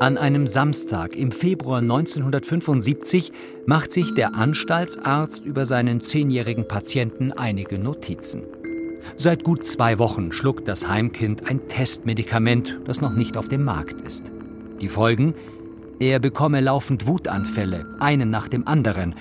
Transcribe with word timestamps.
An 0.00 0.16
einem 0.16 0.46
Samstag 0.46 1.14
im 1.14 1.30
Februar 1.30 1.80
1975 1.80 3.32
macht 3.66 3.92
sich 3.92 4.14
der 4.14 4.34
Anstaltsarzt 4.34 5.44
über 5.44 5.66
seinen 5.66 6.02
zehnjährigen 6.02 6.66
Patienten 6.66 7.32
einige 7.32 7.78
Notizen. 7.78 8.44
Seit 9.18 9.44
gut 9.44 9.64
zwei 9.64 9.98
Wochen 9.98 10.32
schluckt 10.32 10.68
das 10.68 10.88
Heimkind 10.88 11.50
ein 11.50 11.68
Testmedikament, 11.68 12.80
das 12.86 13.02
noch 13.02 13.12
nicht 13.12 13.36
auf 13.36 13.48
dem 13.48 13.62
Markt 13.62 14.00
ist. 14.00 14.32
Die 14.80 14.88
Folgen? 14.88 15.34
Er 15.98 16.18
bekomme 16.18 16.62
laufend 16.62 17.06
Wutanfälle, 17.06 17.84
einen 18.00 18.30
nach 18.30 18.48
dem 18.48 18.66
anderen. 18.66 19.14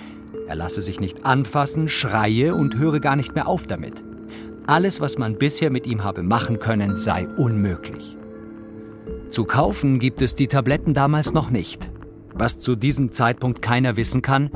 Er 0.48 0.56
lasse 0.56 0.82
sich 0.82 1.02
nicht 1.02 1.26
anfassen, 1.26 1.90
schreie 1.90 2.56
und 2.56 2.78
höre 2.78 3.02
gar 3.02 3.18
nicht 3.18 3.36
mehr 3.36 3.50
auf 3.50 3.68
damit. 3.68 4.02
Alles, 4.70 5.02
was 5.02 5.18
man 5.18 5.36
bisher 5.36 5.72
mit 5.72 5.88
ihm 5.88 6.04
habe 6.04 6.22
machen 6.22 6.60
können, 6.60 6.94
sei 6.94 7.28
unmöglich. 7.38 8.16
Zu 9.32 9.46
kaufen 9.46 9.98
gibt 9.98 10.22
es 10.22 10.36
die 10.36 10.46
Tabletten 10.46 10.94
damals 10.94 11.34
noch 11.34 11.50
nicht. 11.50 11.90
Was 12.36 12.60
zu 12.60 12.76
diesem 12.76 13.12
Zeitpunkt 13.12 13.64
keiner 13.64 13.98
wissen 13.98 14.22
kann, 14.22 14.52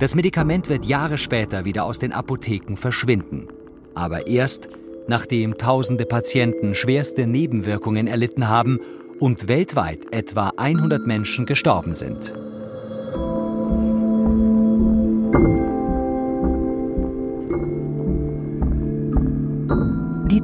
das 0.00 0.16
Medikament 0.16 0.68
wird 0.68 0.84
Jahre 0.84 1.16
später 1.16 1.64
wieder 1.64 1.84
aus 1.84 2.00
den 2.00 2.10
Apotheken 2.10 2.74
verschwinden. 2.74 3.46
Aber 3.94 4.26
erst, 4.26 4.68
nachdem 5.06 5.56
tausende 5.56 6.06
Patienten 6.06 6.74
schwerste 6.74 7.28
Nebenwirkungen 7.28 8.08
erlitten 8.08 8.48
haben 8.48 8.80
und 9.20 9.46
weltweit 9.46 10.12
etwa 10.12 10.54
100 10.56 11.06
Menschen 11.06 11.46
gestorben 11.46 11.94
sind. 11.94 12.32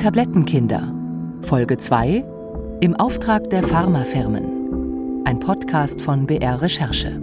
Tablettenkinder. 0.03 0.93
Folge 1.43 1.79
2 1.79 2.25
im 2.81 2.97
Auftrag 2.97 3.49
der 3.51 3.63
Pharmafirmen. 3.63 5.23
Ein 5.25 5.39
Podcast 5.39 6.03
von 6.03 6.27
BR 6.27 6.61
Recherche. 6.61 7.23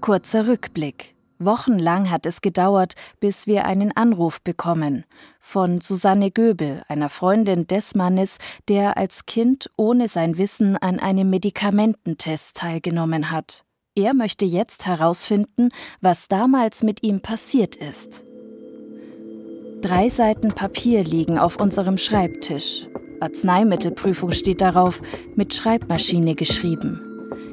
Kurzer 0.00 0.46
Rückblick. 0.46 1.16
Wochenlang 1.40 2.08
hat 2.08 2.24
es 2.24 2.40
gedauert, 2.40 2.94
bis 3.18 3.48
wir 3.48 3.64
einen 3.64 3.90
Anruf 3.90 4.40
bekommen. 4.42 5.06
Von 5.40 5.80
Susanne 5.80 6.30
Göbel, 6.30 6.84
einer 6.86 7.08
Freundin 7.08 7.66
des 7.66 7.96
Mannes, 7.96 8.38
der 8.68 8.96
als 8.96 9.26
Kind 9.26 9.72
ohne 9.76 10.06
sein 10.06 10.38
Wissen 10.38 10.76
an 10.76 11.00
einem 11.00 11.30
Medikamententest 11.30 12.56
teilgenommen 12.56 13.32
hat. 13.32 13.64
Er 13.96 14.14
möchte 14.14 14.44
jetzt 14.44 14.86
herausfinden, 14.86 15.70
was 16.00 16.28
damals 16.28 16.84
mit 16.84 17.02
ihm 17.02 17.22
passiert 17.22 17.74
ist. 17.74 18.24
Drei 19.84 20.08
Seiten 20.08 20.48
Papier 20.48 21.04
liegen 21.04 21.38
auf 21.38 21.60
unserem 21.60 21.98
Schreibtisch. 21.98 22.88
Arzneimittelprüfung 23.20 24.32
steht 24.32 24.62
darauf, 24.62 25.02
mit 25.34 25.52
Schreibmaschine 25.52 26.34
geschrieben. 26.34 27.02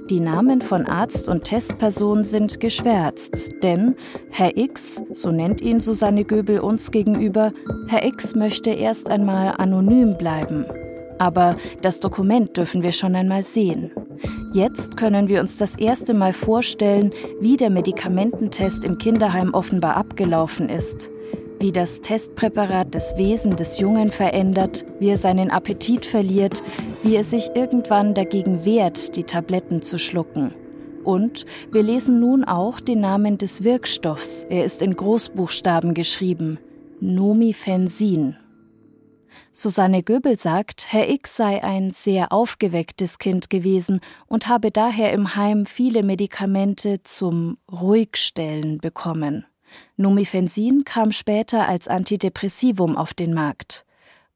Die 0.10 0.22
Namen 0.22 0.62
von 0.62 0.86
Arzt 0.86 1.28
und 1.28 1.44
Testperson 1.44 2.24
sind 2.24 2.62
geschwärzt, 2.62 3.52
denn 3.64 3.98
Herr 4.30 4.56
X, 4.56 5.02
so 5.12 5.30
nennt 5.30 5.60
ihn 5.60 5.82
Susanne 5.82 6.24
Göbel 6.24 6.62
uns 6.62 6.92
gegenüber, 6.92 7.52
Herr 7.90 8.06
X 8.06 8.34
möchte 8.34 8.70
erst 8.70 9.10
einmal 9.10 9.56
anonym 9.58 10.18
bleiben. 10.18 10.66
Aber 11.20 11.58
das 11.82 12.00
Dokument 12.00 12.56
dürfen 12.56 12.82
wir 12.82 12.94
schon 12.94 13.14
einmal 13.14 13.44
sehen. 13.44 13.92
Jetzt 14.54 14.96
können 14.96 15.28
wir 15.28 15.42
uns 15.42 15.58
das 15.58 15.76
erste 15.76 16.14
Mal 16.14 16.32
vorstellen, 16.32 17.12
wie 17.42 17.58
der 17.58 17.70
Medikamententest 17.70 18.86
im 18.86 18.98
Kinderheim 18.98 19.54
offenbar 19.54 19.98
abgelaufen 19.98 20.70
ist 20.70 21.12
wie 21.62 21.72
das 21.72 22.02
Testpräparat 22.02 22.94
das 22.96 23.18
Wesen 23.18 23.56
des 23.56 23.80
Jungen 23.80 24.10
verändert, 24.12 24.84
wie 25.00 25.10
er 25.10 25.18
seinen 25.18 25.52
Appetit 25.52 26.06
verliert, 26.06 26.64
wie 27.04 27.16
er 27.16 27.24
sich 27.24 27.52
irgendwann 27.56 28.14
dagegen 28.14 28.66
wehrt, 28.66 29.16
die 29.16 29.24
Tabletten 29.24 29.82
zu 29.82 30.00
schlucken. 30.00 30.54
Und 31.04 31.46
wir 31.72 31.84
lesen 31.84 32.20
nun 32.20 32.44
auch 32.44 32.80
den 32.80 33.02
Namen 33.02 33.38
des 33.38 33.64
Wirkstoffs. 33.64 34.46
Er 34.50 34.66
ist 34.66 34.82
in 34.82 34.96
Großbuchstaben 34.96 35.94
geschrieben. 35.94 36.60
Nomifensin. 37.00 38.38
Susanne 39.54 40.02
Göbel 40.02 40.38
sagt, 40.38 40.88
Herr 40.92 41.10
X 41.10 41.36
sei 41.36 41.64
ein 41.64 41.92
sehr 41.92 42.32
aufgewecktes 42.32 43.18
Kind 43.18 43.50
gewesen 43.50 44.00
und 44.28 44.48
habe 44.48 44.72
daher 44.72 45.12
im 45.12 45.36
Heim 45.36 45.66
viele 45.66 46.04
Medikamente 46.04 47.04
zum 47.04 47.58
Ruhigstellen 47.70 48.78
bekommen. 48.78 49.46
Nomifensin 49.98 50.84
kam 50.86 51.12
später 51.12 51.68
als 51.68 51.88
Antidepressivum 51.88 52.98
auf 52.98 53.14
den 53.14 53.34
Markt. 53.34 53.86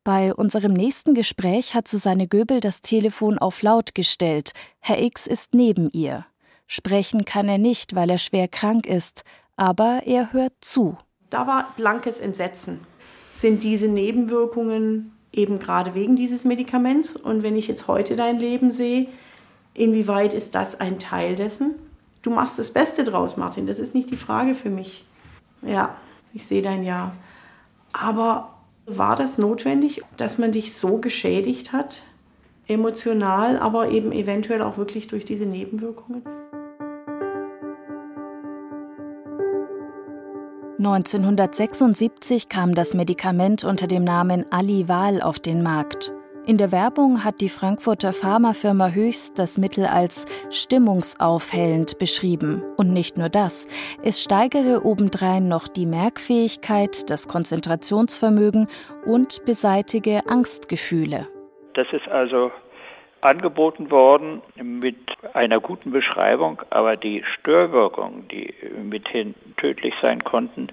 Bei 0.03 0.35
unserem 0.35 0.73
nächsten 0.73 1.15
Gespräch 1.15 1.73
hat 1.73 1.87
Susanne 1.87 2.27
Göbel 2.27 2.59
das 2.59 2.81
Telefon 2.81 3.39
auf 3.39 3.63
laut 3.63 3.95
gestellt. 3.95 4.51
Herr 4.79 5.01
X 5.01 5.25
ist 5.25 5.55
neben 5.55 5.89
ihr. 5.91 6.25
Sprechen 6.67 7.25
kann 7.25 7.49
er 7.49 7.57
nicht, 7.57 7.95
weil 7.95 8.09
er 8.09 8.19
schwer 8.19 8.47
krank 8.47 8.85
ist, 8.85 9.23
aber 9.55 10.03
er 10.05 10.31
hört 10.31 10.53
zu. 10.61 10.97
Da 11.31 11.47
war 11.47 11.73
blankes 11.75 12.19
Entsetzen. 12.19 12.81
Sind 13.31 13.63
diese 13.63 13.87
Nebenwirkungen 13.87 15.11
eben 15.33 15.59
gerade 15.59 15.95
wegen 15.95 16.15
dieses 16.15 16.45
Medikaments? 16.45 17.15
Und 17.15 17.43
wenn 17.43 17.55
ich 17.55 17.67
jetzt 17.67 17.87
heute 17.87 18.15
dein 18.15 18.39
Leben 18.39 18.71
sehe, 18.71 19.07
inwieweit 19.73 20.33
ist 20.33 20.55
das 20.55 20.79
ein 20.79 20.99
Teil 20.99 21.35
dessen? 21.35 21.75
Du 22.21 22.29
machst 22.29 22.57
das 22.57 22.71
Beste 22.71 23.03
draus, 23.03 23.37
Martin. 23.37 23.65
Das 23.65 23.79
ist 23.79 23.93
nicht 23.93 24.09
die 24.09 24.17
Frage 24.17 24.55
für 24.55 24.69
mich. 24.69 25.05
Ja, 25.65 25.97
ich 26.33 26.45
sehe 26.45 26.61
dein 26.61 26.83
Ja. 26.83 27.13
Aber 27.93 28.55
war 28.85 29.15
das 29.15 29.37
notwendig, 29.37 30.03
dass 30.17 30.37
man 30.37 30.51
dich 30.51 30.73
so 30.73 30.97
geschädigt 30.97 31.73
hat? 31.73 32.03
Emotional, 32.67 33.57
aber 33.57 33.89
eben 33.89 34.11
eventuell 34.11 34.61
auch 34.61 34.77
wirklich 34.77 35.07
durch 35.07 35.25
diese 35.25 35.45
Nebenwirkungen? 35.45 36.23
1976 40.77 42.49
kam 42.49 42.75
das 42.75 42.93
Medikament 42.93 43.63
unter 43.63 43.87
dem 43.87 44.03
Namen 44.03 44.45
Alival 44.51 45.21
auf 45.21 45.39
den 45.39 45.63
Markt. 45.63 46.13
In 46.47 46.57
der 46.59 46.71
Werbung 46.71 47.23
hat 47.23 47.41
die 47.41 47.49
Frankfurter 47.49 48.13
Pharmafirma 48.13 48.89
Höchst 48.89 49.39
das 49.39 49.57
Mittel 49.57 49.87
als 49.87 50.27
stimmungsaufhellend 50.51 51.97
beschrieben. 51.97 52.61
Und 52.77 52.93
nicht 52.93 53.17
nur 53.17 53.29
das, 53.29 53.67
es 54.03 54.21
steigere 54.21 54.85
obendrein 54.85 55.47
noch 55.47 55.67
die 55.67 55.87
Merkfähigkeit, 55.87 57.09
das 57.09 57.27
Konzentrationsvermögen 57.27 58.67
und 59.07 59.43
beseitige 59.45 60.21
Angstgefühle. 60.27 61.27
Das 61.73 61.87
ist 61.91 62.07
also 62.09 62.51
angeboten 63.21 63.89
worden 63.89 64.43
mit 64.55 64.97
einer 65.33 65.59
guten 65.59 65.89
Beschreibung, 65.89 66.61
aber 66.69 66.95
die 66.95 67.23
Störwirkungen, 67.25 68.27
die 68.27 68.53
mithin 68.83 69.33
tödlich 69.57 69.95
sein 69.99 70.23
konnten, 70.23 70.67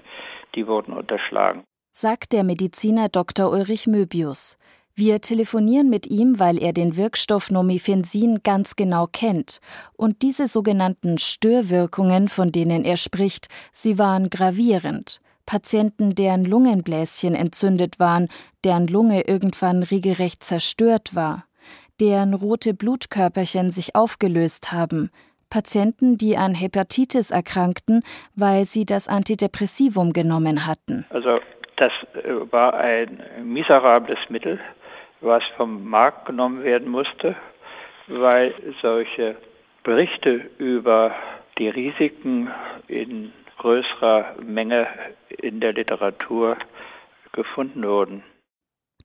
die 0.53 0.67
wurden 0.67 0.93
unterschlagen. 0.93 1.63
Sagt 1.93 2.31
der 2.31 2.43
Mediziner 2.43 3.09
Dr. 3.09 3.51
Ulrich 3.51 3.87
Möbius. 3.87 4.57
Wir 4.95 5.21
telefonieren 5.21 5.89
mit 5.89 6.05
ihm, 6.05 6.39
weil 6.39 6.61
er 6.61 6.71
den 6.71 6.95
Wirkstoff 6.95 7.49
Nomifensin 7.49 8.41
ganz 8.43 8.75
genau 8.75 9.07
kennt. 9.11 9.59
Und 9.97 10.21
diese 10.21 10.45
sogenannten 10.45 11.17
Störwirkungen, 11.17 12.27
von 12.27 12.51
denen 12.51 12.85
er 12.85 12.97
spricht, 12.97 13.47
sie 13.71 13.97
waren 13.97 14.29
gravierend. 14.29 15.19
Patienten, 15.47 16.13
deren 16.13 16.45
Lungenbläschen 16.45 17.33
entzündet 17.33 17.99
waren, 17.99 18.27
deren 18.63 18.85
Lunge 18.85 19.21
irgendwann 19.21 19.81
regelrecht 19.81 20.43
zerstört 20.43 21.15
war, 21.15 21.45
deren 21.99 22.35
rote 22.35 22.75
Blutkörperchen 22.75 23.71
sich 23.71 23.95
aufgelöst 23.95 24.71
haben, 24.71 25.09
Patienten, 25.49 26.17
die 26.17 26.37
an 26.37 26.53
Hepatitis 26.53 27.31
erkrankten, 27.31 28.03
weil 28.35 28.65
sie 28.65 28.85
das 28.85 29.07
Antidepressivum 29.07 30.13
genommen 30.13 30.67
hatten. 30.67 31.05
Also 31.09 31.39
das 31.77 31.91
äh, 32.13 32.51
war 32.51 32.75
ein 32.75 33.21
miserables 33.43 34.19
Mittel 34.29 34.59
was 35.23 35.43
vom 35.57 35.89
Markt 35.89 36.25
genommen 36.25 36.63
werden 36.63 36.89
musste, 36.89 37.35
weil 38.07 38.53
solche 38.81 39.35
Berichte 39.83 40.49
über 40.57 41.13
die 41.57 41.69
Risiken 41.69 42.49
in 42.87 43.31
größerer 43.57 44.35
Menge 44.41 44.87
in 45.29 45.59
der 45.59 45.73
Literatur 45.73 46.57
gefunden 47.31 47.83
wurden. 47.83 48.23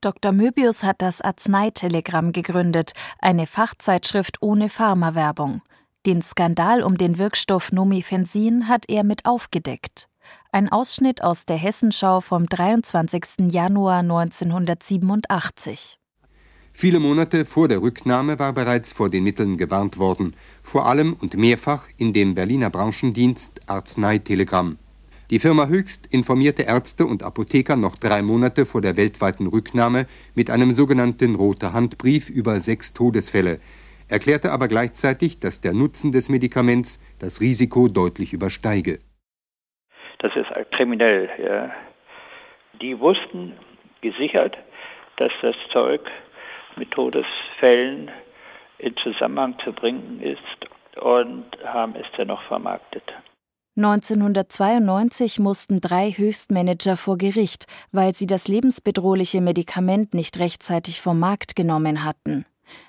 Dr. 0.01 0.31
Möbius 0.31 0.83
hat 0.83 1.01
das 1.01 1.19
Arzneitelegramm 1.19 2.31
gegründet, 2.31 2.93
eine 3.19 3.47
Fachzeitschrift 3.47 4.37
ohne 4.41 4.69
Pharmawerbung. 4.69 5.61
Den 6.05 6.21
Skandal 6.21 6.83
um 6.83 6.97
den 6.97 7.17
Wirkstoff 7.17 7.73
Nomifensin 7.73 8.69
hat 8.69 8.85
er 8.87 9.03
mit 9.03 9.25
aufgedeckt. 9.25 10.07
Ein 10.51 10.71
Ausschnitt 10.71 11.23
aus 11.23 11.45
der 11.45 11.57
Hessenschau 11.57 12.21
vom 12.21 12.45
23. 12.45 13.51
Januar 13.51 13.99
1987. 13.99 15.99
Viele 16.81 17.01
Monate 17.01 17.43
vor 17.43 17.67
der 17.67 17.81
Rücknahme 17.81 18.39
war 18.39 18.53
bereits 18.53 18.93
vor 18.93 19.09
den 19.09 19.25
Mitteln 19.25 19.57
gewarnt 19.57 19.99
worden, 19.99 20.33
vor 20.63 20.85
allem 20.85 21.11
und 21.11 21.35
mehrfach 21.35 21.83
in 21.97 22.13
dem 22.13 22.35
Berliner 22.35 22.69
Branchendienst 22.69 23.69
Arzneitelegramm. 23.69 24.77
Die 25.29 25.39
Firma 25.39 25.67
Höchst 25.67 26.07
informierte 26.07 26.63
Ärzte 26.63 27.05
und 27.05 27.21
Apotheker 27.21 27.75
noch 27.75 27.97
drei 27.97 28.21
Monate 28.21 28.65
vor 28.65 28.79
der 28.79 28.95
weltweiten 28.95 29.47
Rücknahme 29.47 30.07
mit 30.35 30.49
einem 30.49 30.71
sogenannten 30.71 31.35
Rote 31.35 31.73
Handbrief 31.73 32.29
über 32.29 32.61
sechs 32.61 32.93
Todesfälle, 32.93 33.59
erklärte 34.07 34.53
aber 34.53 34.69
gleichzeitig, 34.69 35.41
dass 35.41 35.59
der 35.59 35.73
Nutzen 35.73 36.13
des 36.13 36.29
Medikaments 36.29 37.03
das 37.19 37.41
Risiko 37.41 37.89
deutlich 37.89 38.31
übersteige. 38.31 38.99
Das 40.19 40.33
ist 40.33 40.47
kriminell. 40.71 41.29
Ja. 41.43 41.71
Die 42.81 42.97
wussten 42.97 43.51
gesichert, 43.99 44.57
dass 45.17 45.33
das 45.41 45.57
Zeug 45.73 46.09
mit 46.77 46.91
Todesfällen 46.91 48.11
in 48.77 48.95
Zusammenhang 48.97 49.57
zu 49.59 49.73
bringen 49.73 50.21
ist 50.21 50.69
und 51.01 51.45
haben 51.65 51.95
es 51.95 52.05
dennoch 52.17 52.41
vermarktet. 52.43 53.13
1992 53.77 55.39
mussten 55.39 55.79
drei 55.79 56.11
Höchstmanager 56.11 56.97
vor 56.97 57.17
Gericht, 57.17 57.65
weil 57.91 58.13
sie 58.13 58.27
das 58.27 58.49
lebensbedrohliche 58.49 59.39
Medikament 59.39 60.13
nicht 60.13 60.37
rechtzeitig 60.37 60.99
vom 60.99 61.19
Markt 61.19 61.55
genommen 61.55 62.03
hatten. 62.03 62.45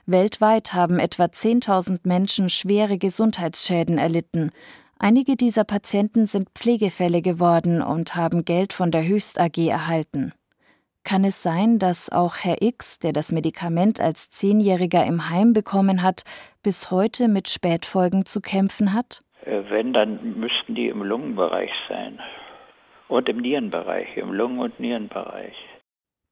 Weltweit 0.07 0.75
haben 0.75 0.99
etwa 0.99 1.25
10.000 1.25 2.01
Menschen 2.05 2.49
schwere 2.49 2.99
Gesundheitsschäden 2.99 3.99
erlitten. 3.99 4.51
Einige 4.99 5.37
dieser 5.37 5.65
Patienten 5.65 6.27
sind 6.27 6.51
Pflegefälle 6.55 7.23
geworden 7.23 7.83
und 7.83 8.17
haben 8.17 8.45
Geld 8.45 8.73
von 8.73 8.91
der 8.91 9.07
Höchst 9.07 9.39
AG 9.39 9.57
erhalten. 9.59 10.33
Kann 11.11 11.25
es 11.25 11.43
sein, 11.43 11.81
dass 11.81 12.09
auch 12.09 12.37
Herr 12.37 12.63
X, 12.63 13.01
der 13.01 13.13
das 13.13 13.33
Medikament 13.33 14.01
als 14.01 14.31
Zehnjähriger 14.31 15.05
im 15.05 15.29
Heim 15.29 15.53
bekommen 15.53 16.05
hat, 16.05 16.23
bis 16.63 16.93
heute 16.93 17.27
mit 17.27 17.49
Spätfolgen 17.49 18.27
zu 18.27 18.41
kämpfen 18.41 18.95
hat? 18.95 19.21
Äh, 19.45 19.63
wenn, 19.71 19.93
dann 19.93 20.39
müssten 20.39 20.77
die 20.77 20.87
im 20.87 21.03
Lungenbereich 21.03 21.73
sein. 21.89 22.21
Und 23.09 23.29
im 23.29 23.39
Nierenbereich, 23.39 24.17
im 24.19 24.33
Lungen- 24.33 24.61
und 24.61 24.79
Nierenbereich. 24.79 25.57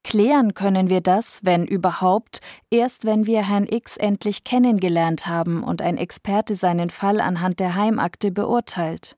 Klären 0.05 0.53
können 0.53 0.89
wir 0.89 1.01
das, 1.01 1.41
wenn 1.43 1.65
überhaupt, 1.65 2.39
erst 2.71 3.03
wenn 3.03 3.25
wir 3.25 3.45
Herrn 3.45 3.67
X 3.69 3.97
endlich 3.97 4.45
kennengelernt 4.45 5.27
haben 5.27 5.61
und 5.61 5.81
ein 5.81 5.97
Experte 5.97 6.55
seinen 6.55 6.89
Fall 6.89 7.19
anhand 7.19 7.59
der 7.59 7.75
Heimakte 7.75 8.31
beurteilt. 8.31 9.17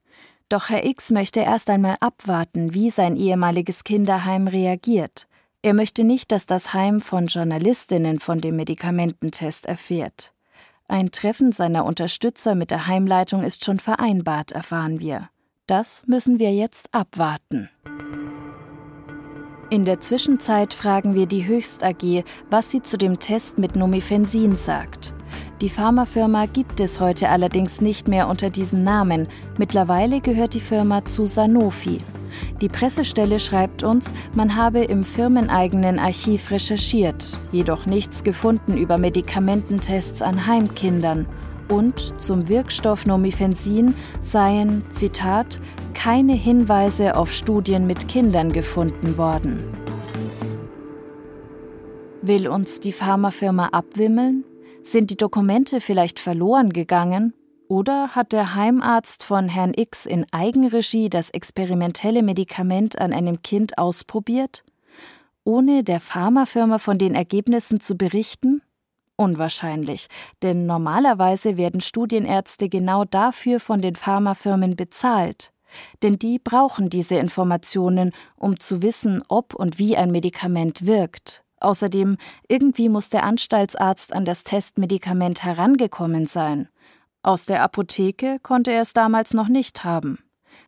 Doch 0.50 0.70
Herr 0.70 0.84
X 0.84 1.12
möchte 1.12 1.42
erst 1.42 1.70
einmal 1.70 1.98
abwarten, 2.00 2.74
wie 2.74 2.90
sein 2.90 3.16
ehemaliges 3.16 3.84
Kinderheim 3.84 4.48
reagiert. 4.48 5.28
Er 5.64 5.76
möchte 5.76 6.04
nicht, 6.04 6.32
dass 6.32 6.48
das 6.48 6.74
Heim 6.74 7.02
von 7.02 7.28
Journalistinnen 7.28 8.20
von 8.20 8.42
dem 8.42 8.56
Medikamententest 8.56 9.68
erfährt. 9.68 10.34
Ein 10.88 11.12
Treffen 11.12 11.52
seiner 11.52 11.86
Unterstützer 11.86 12.56
mit 12.56 12.72
der 12.72 12.88
Heimleitung 12.88 13.44
ist 13.44 13.64
schon 13.64 13.80
vereinbart, 13.80 14.52
erfahren 14.52 15.00
wir. 15.00 15.30
Das 15.68 16.06
müssen 16.08 16.40
wir 16.40 16.52
jetzt 16.52 16.94
abwarten. 16.94 17.70
In 19.70 19.86
der 19.86 20.02
Zwischenzeit 20.02 20.74
fragen 20.74 21.14
wir 21.14 21.28
die 21.28 21.46
Höchst 21.46 21.84
AG, 21.84 22.24
was 22.50 22.72
sie 22.72 22.82
zu 22.82 22.98
dem 22.98 23.20
Test 23.20 23.58
mit 23.60 23.76
Nomifensin 23.76 24.58
sagt. 24.58 25.14
Die 25.62 25.70
Pharmafirma 25.70 26.48
gibt 26.48 26.80
es 26.80 27.00
heute 27.00 27.30
allerdings 27.30 27.82
nicht 27.82 28.08
mehr 28.08 28.28
unter 28.28 28.50
diesem 28.50 28.84
Namen. 28.84 29.28
Mittlerweile 29.58 30.22
gehört 30.22 30.54
die 30.54 30.60
Firma 30.60 31.06
zu 31.06 31.28
Sanofi. 31.28 32.02
Die 32.62 32.70
Pressestelle 32.70 33.40
schreibt 33.40 33.84
uns, 33.84 34.14
man 34.34 34.56
habe 34.56 34.80
im 34.84 35.04
firmeneigenen 35.04 36.00
Archiv 36.00 36.52
recherchiert, 36.52 37.38
jedoch 37.52 37.86
nichts 37.86 38.24
gefunden 38.24 38.78
über 38.78 38.98
Medikamententests 38.98 40.22
an 40.22 40.48
Heimkindern. 40.48 41.28
Und 41.70 42.20
zum 42.22 42.50
Wirkstoff 42.50 43.06
Nomifensin 43.06 43.96
seien, 44.22 44.84
Zitat, 44.92 45.62
keine 45.94 46.34
Hinweise 46.34 47.16
auf 47.16 47.32
Studien 47.32 47.88
mit 47.88 48.08
Kindern 48.08 48.52
gefunden 48.52 49.18
worden. 49.18 49.64
Will 52.22 52.48
uns 52.48 52.80
die 52.80 52.92
Pharmafirma 52.92 53.68
abwimmeln? 53.68 54.44
Sind 54.84 55.12
die 55.12 55.18
Dokumente 55.18 55.80
vielleicht 55.80 56.20
verloren 56.20 56.74
gegangen? 56.74 57.34
Oder 57.68 58.10
hat 58.10 58.34
der 58.34 58.56
Heimarzt 58.56 59.24
von 59.24 59.48
Herrn 59.48 59.74
X 59.76 60.06
in 60.06 60.26
Eigenregie 60.32 61.10
das 61.10 61.30
experimentelle 61.30 62.24
Medikament 62.24 63.00
an 63.00 63.14
einem 63.14 63.44
Kind 63.44 63.78
ausprobiert? 63.78 64.64
Ohne 65.44 65.84
der 65.84 66.00
Pharmafirma 66.00 66.80
von 66.80 66.98
den 66.98 67.16
Ergebnissen 67.16 67.80
zu 67.80 67.96
berichten? 67.96 68.62
Unwahrscheinlich, 69.16 70.08
denn 70.42 70.66
normalerweise 70.66 71.58
werden 71.58 71.80
Studienärzte 71.80 72.68
genau 72.68 73.06
dafür 73.06 73.60
von 73.60 73.82
den 73.82 73.96
Pharmafirmen 73.96 74.76
bezahlt. 74.76 75.54
Denn 76.02 76.18
die 76.18 76.40
brauchen 76.40 76.90
diese 76.90 77.16
Informationen, 77.16 78.12
um 78.36 78.60
zu 78.60 78.82
wissen, 78.82 79.22
ob 79.30 79.54
und 79.54 79.78
wie 79.78 79.96
ein 79.96 80.12
Medikament 80.12 80.86
wirkt. 80.86 81.44
Außerdem, 81.62 82.18
irgendwie 82.48 82.90
muss 82.90 83.10
der 83.10 83.24
Anstaltsarzt 83.24 84.14
an 84.14 84.26
das 84.26 84.44
Testmedikament 84.44 85.44
herangekommen 85.44 86.26
sein. 86.26 86.68
Aus 87.24 87.46
der 87.46 87.62
Apotheke 87.62 88.40
konnte 88.42 88.72
er 88.72 88.82
es 88.82 88.94
damals 88.94 89.34
noch 89.34 89.48
nicht 89.48 89.84
haben. 89.84 90.18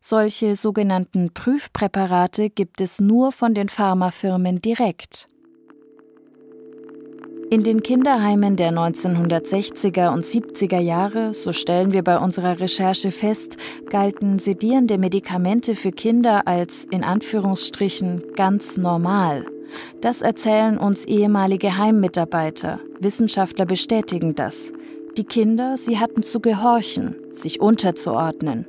Solche 0.00 0.54
sogenannten 0.54 1.32
Prüfpräparate 1.34 2.48
gibt 2.50 2.80
es 2.80 3.00
nur 3.00 3.32
von 3.32 3.54
den 3.54 3.68
Pharmafirmen 3.68 4.62
direkt. 4.62 5.28
In 7.50 7.62
den 7.62 7.82
Kinderheimen 7.82 8.56
der 8.56 8.72
1960er 8.72 10.12
und 10.12 10.24
70er 10.24 10.78
Jahre, 10.78 11.34
so 11.34 11.52
stellen 11.52 11.92
wir 11.92 12.02
bei 12.02 12.18
unserer 12.18 12.58
Recherche 12.58 13.10
fest, 13.10 13.56
galten 13.90 14.38
sedierende 14.38 14.98
Medikamente 14.98 15.74
für 15.74 15.92
Kinder 15.92 16.48
als 16.48 16.84
in 16.84 17.04
Anführungsstrichen 17.04 18.22
ganz 18.34 18.76
normal. 18.76 19.46
Das 20.00 20.22
erzählen 20.22 20.78
uns 20.78 21.04
ehemalige 21.04 21.76
Heimmitarbeiter. 21.76 22.80
Wissenschaftler 23.00 23.66
bestätigen 23.66 24.34
das. 24.34 24.72
Die 25.16 25.24
Kinder, 25.24 25.76
sie 25.76 25.98
hatten 25.98 26.22
zu 26.22 26.40
gehorchen, 26.40 27.16
sich 27.32 27.60
unterzuordnen. 27.60 28.66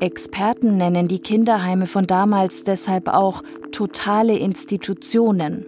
Experten 0.00 0.76
nennen 0.76 1.08
die 1.08 1.20
Kinderheime 1.20 1.86
von 1.86 2.06
damals 2.06 2.64
deshalb 2.64 3.08
auch 3.08 3.42
totale 3.70 4.36
Institutionen. 4.36 5.66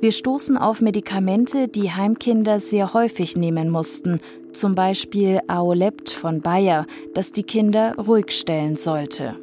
Wir 0.00 0.12
stoßen 0.12 0.56
auf 0.56 0.80
Medikamente, 0.80 1.66
die 1.66 1.90
Heimkinder 1.90 2.60
sehr 2.60 2.94
häufig 2.94 3.36
nehmen 3.36 3.70
mussten, 3.70 4.20
zum 4.52 4.74
Beispiel 4.74 5.40
Aolept 5.48 6.10
von 6.10 6.40
Bayer, 6.40 6.86
das 7.14 7.32
die 7.32 7.42
Kinder 7.42 7.94
ruhig 7.96 8.30
stellen 8.30 8.76
sollte. 8.76 9.34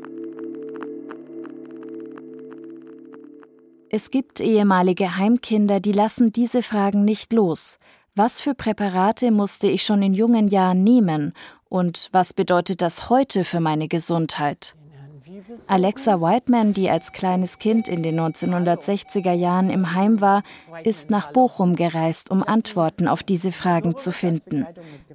Es 3.94 4.10
gibt 4.10 4.40
ehemalige 4.40 5.18
Heimkinder, 5.18 5.82
die 5.82 5.92
lassen 5.92 6.32
diese 6.32 6.64
Fragen 6.64 7.04
nicht 7.04 7.34
los. 7.34 7.78
Was 8.16 8.40
für 8.40 8.56
Präparate 8.56 9.32
musste 9.32 9.68
ich 9.68 9.84
schon 9.84 10.02
in 10.02 10.14
jungen 10.14 10.48
Jahren 10.48 10.82
nehmen 10.82 11.34
und 11.68 12.08
was 12.14 12.32
bedeutet 12.32 12.82
das 12.82 13.10
heute 13.10 13.44
für 13.44 13.60
meine 13.60 13.90
Gesundheit? 13.90 14.76
Alexa 15.68 16.22
Whiteman, 16.22 16.74
die 16.74 16.90
als 16.90 17.12
kleines 17.12 17.60
Kind 17.60 17.90
in 17.90 18.02
den 18.02 18.18
1960er 18.18 19.34
Jahren 19.34 19.70
im 19.70 19.94
Heim 19.94 20.22
war, 20.22 20.44
ist 20.86 21.10
nach 21.10 21.34
Bochum 21.34 21.76
gereist, 21.76 22.32
um 22.32 22.44
Antworten 22.44 23.10
auf 23.10 23.24
diese 23.24 23.52
Fragen 23.52 23.98
zu 23.98 24.14
finden. 24.14 24.66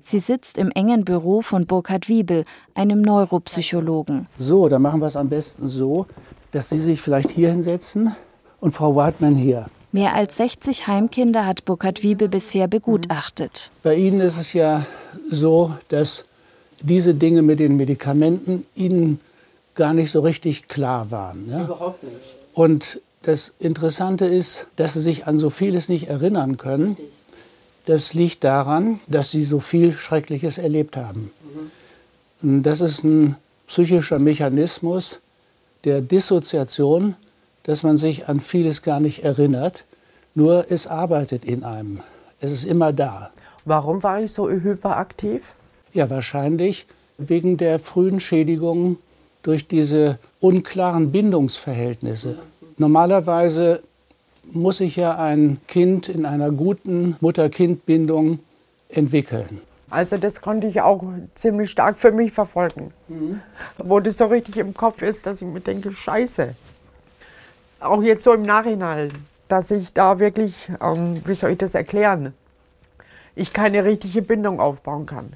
Sie 0.02 0.18
sitzt 0.18 0.58
im 0.58 0.70
engen 0.70 1.06
Büro 1.06 1.40
von 1.40 1.64
Burkhard 1.64 2.10
Wiebel, 2.10 2.44
einem 2.74 3.00
Neuropsychologen. 3.00 4.26
So, 4.38 4.68
dann 4.68 4.82
machen 4.82 5.00
wir 5.00 5.06
es 5.06 5.16
am 5.16 5.30
besten 5.30 5.66
so, 5.66 6.04
dass 6.52 6.68
Sie 6.68 6.78
sich 6.78 7.00
vielleicht 7.00 7.30
hier 7.30 7.50
hinsetzen 7.50 8.14
und 8.60 8.72
Frau 8.72 8.96
Whiteman 8.96 9.36
hier. 9.36 9.66
Mehr 9.92 10.14
als 10.14 10.36
60 10.36 10.86
Heimkinder 10.86 11.46
hat 11.46 11.64
Burkhard 11.64 12.02
Wiebel 12.02 12.28
bisher 12.28 12.68
begutachtet. 12.68 13.70
Bei 13.82 13.94
Ihnen 13.94 14.20
ist 14.20 14.38
es 14.38 14.52
ja 14.52 14.84
so, 15.30 15.72
dass 15.88 16.26
diese 16.80 17.14
Dinge 17.14 17.42
mit 17.42 17.60
den 17.60 17.76
Medikamenten 17.76 18.66
Ihnen 18.74 19.20
gar 19.74 19.94
nicht 19.94 20.10
so 20.10 20.20
richtig 20.20 20.68
klar 20.68 21.10
waren. 21.10 21.48
Ja? 21.50 21.64
Überhaupt 21.64 22.02
nicht. 22.02 22.16
Und 22.52 23.00
das 23.22 23.52
Interessante 23.58 24.24
ist, 24.24 24.66
dass 24.76 24.94
sie 24.94 25.02
sich 25.02 25.26
an 25.26 25.38
so 25.38 25.50
vieles 25.50 25.88
nicht 25.88 26.08
erinnern 26.08 26.56
können. 26.56 26.96
Das 27.84 28.14
liegt 28.14 28.44
daran, 28.44 29.00
dass 29.06 29.30
sie 29.30 29.42
so 29.42 29.60
viel 29.60 29.92
Schreckliches 29.92 30.58
erlebt 30.58 30.96
haben. 30.96 31.30
Mhm. 32.42 32.62
Das 32.62 32.80
ist 32.80 33.04
ein 33.04 33.36
psychischer 33.66 34.18
Mechanismus 34.18 35.20
der 35.84 36.00
Dissoziation, 36.00 37.16
dass 37.66 37.82
man 37.82 37.96
sich 37.96 38.28
an 38.28 38.38
vieles 38.38 38.82
gar 38.82 39.00
nicht 39.00 39.24
erinnert. 39.24 39.84
Nur 40.34 40.66
es 40.70 40.86
arbeitet 40.86 41.44
in 41.44 41.64
einem. 41.64 42.00
Es 42.40 42.52
ist 42.52 42.64
immer 42.64 42.92
da. 42.92 43.30
Warum 43.64 44.02
war 44.02 44.22
ich 44.22 44.32
so 44.32 44.48
hyperaktiv? 44.48 45.54
Ja, 45.92 46.08
wahrscheinlich 46.08 46.86
wegen 47.18 47.56
der 47.56 47.80
frühen 47.80 48.20
Schädigung 48.20 48.98
durch 49.42 49.66
diese 49.66 50.18
unklaren 50.40 51.10
Bindungsverhältnisse. 51.10 52.38
Normalerweise 52.78 53.80
muss 54.52 54.76
sich 54.76 54.94
ja 54.96 55.16
ein 55.18 55.60
Kind 55.66 56.08
in 56.08 56.24
einer 56.24 56.52
guten 56.52 57.16
Mutter-Kind-Bindung 57.20 58.38
entwickeln. 58.88 59.60
Also 59.90 60.18
das 60.18 60.40
konnte 60.40 60.68
ich 60.68 60.80
auch 60.82 61.02
ziemlich 61.34 61.70
stark 61.70 61.98
für 61.98 62.12
mich 62.12 62.32
verfolgen. 62.32 62.92
Mhm. 63.08 63.40
Wo 63.78 63.98
das 63.98 64.18
so 64.18 64.26
richtig 64.26 64.56
im 64.58 64.74
Kopf 64.74 65.02
ist, 65.02 65.26
dass 65.26 65.42
ich 65.42 65.48
mir 65.48 65.60
denke, 65.60 65.90
scheiße. 65.90 66.54
Auch 67.80 68.02
jetzt 68.02 68.24
so 68.24 68.32
im 68.32 68.42
Nachhinein, 68.42 69.10
dass 69.48 69.70
ich 69.70 69.92
da 69.92 70.18
wirklich, 70.18 70.70
ähm, 70.80 71.20
wie 71.24 71.34
soll 71.34 71.50
ich 71.50 71.58
das 71.58 71.74
erklären, 71.74 72.32
ich 73.34 73.52
keine 73.52 73.84
richtige 73.84 74.22
Bindung 74.22 74.60
aufbauen 74.60 75.06
kann. 75.06 75.34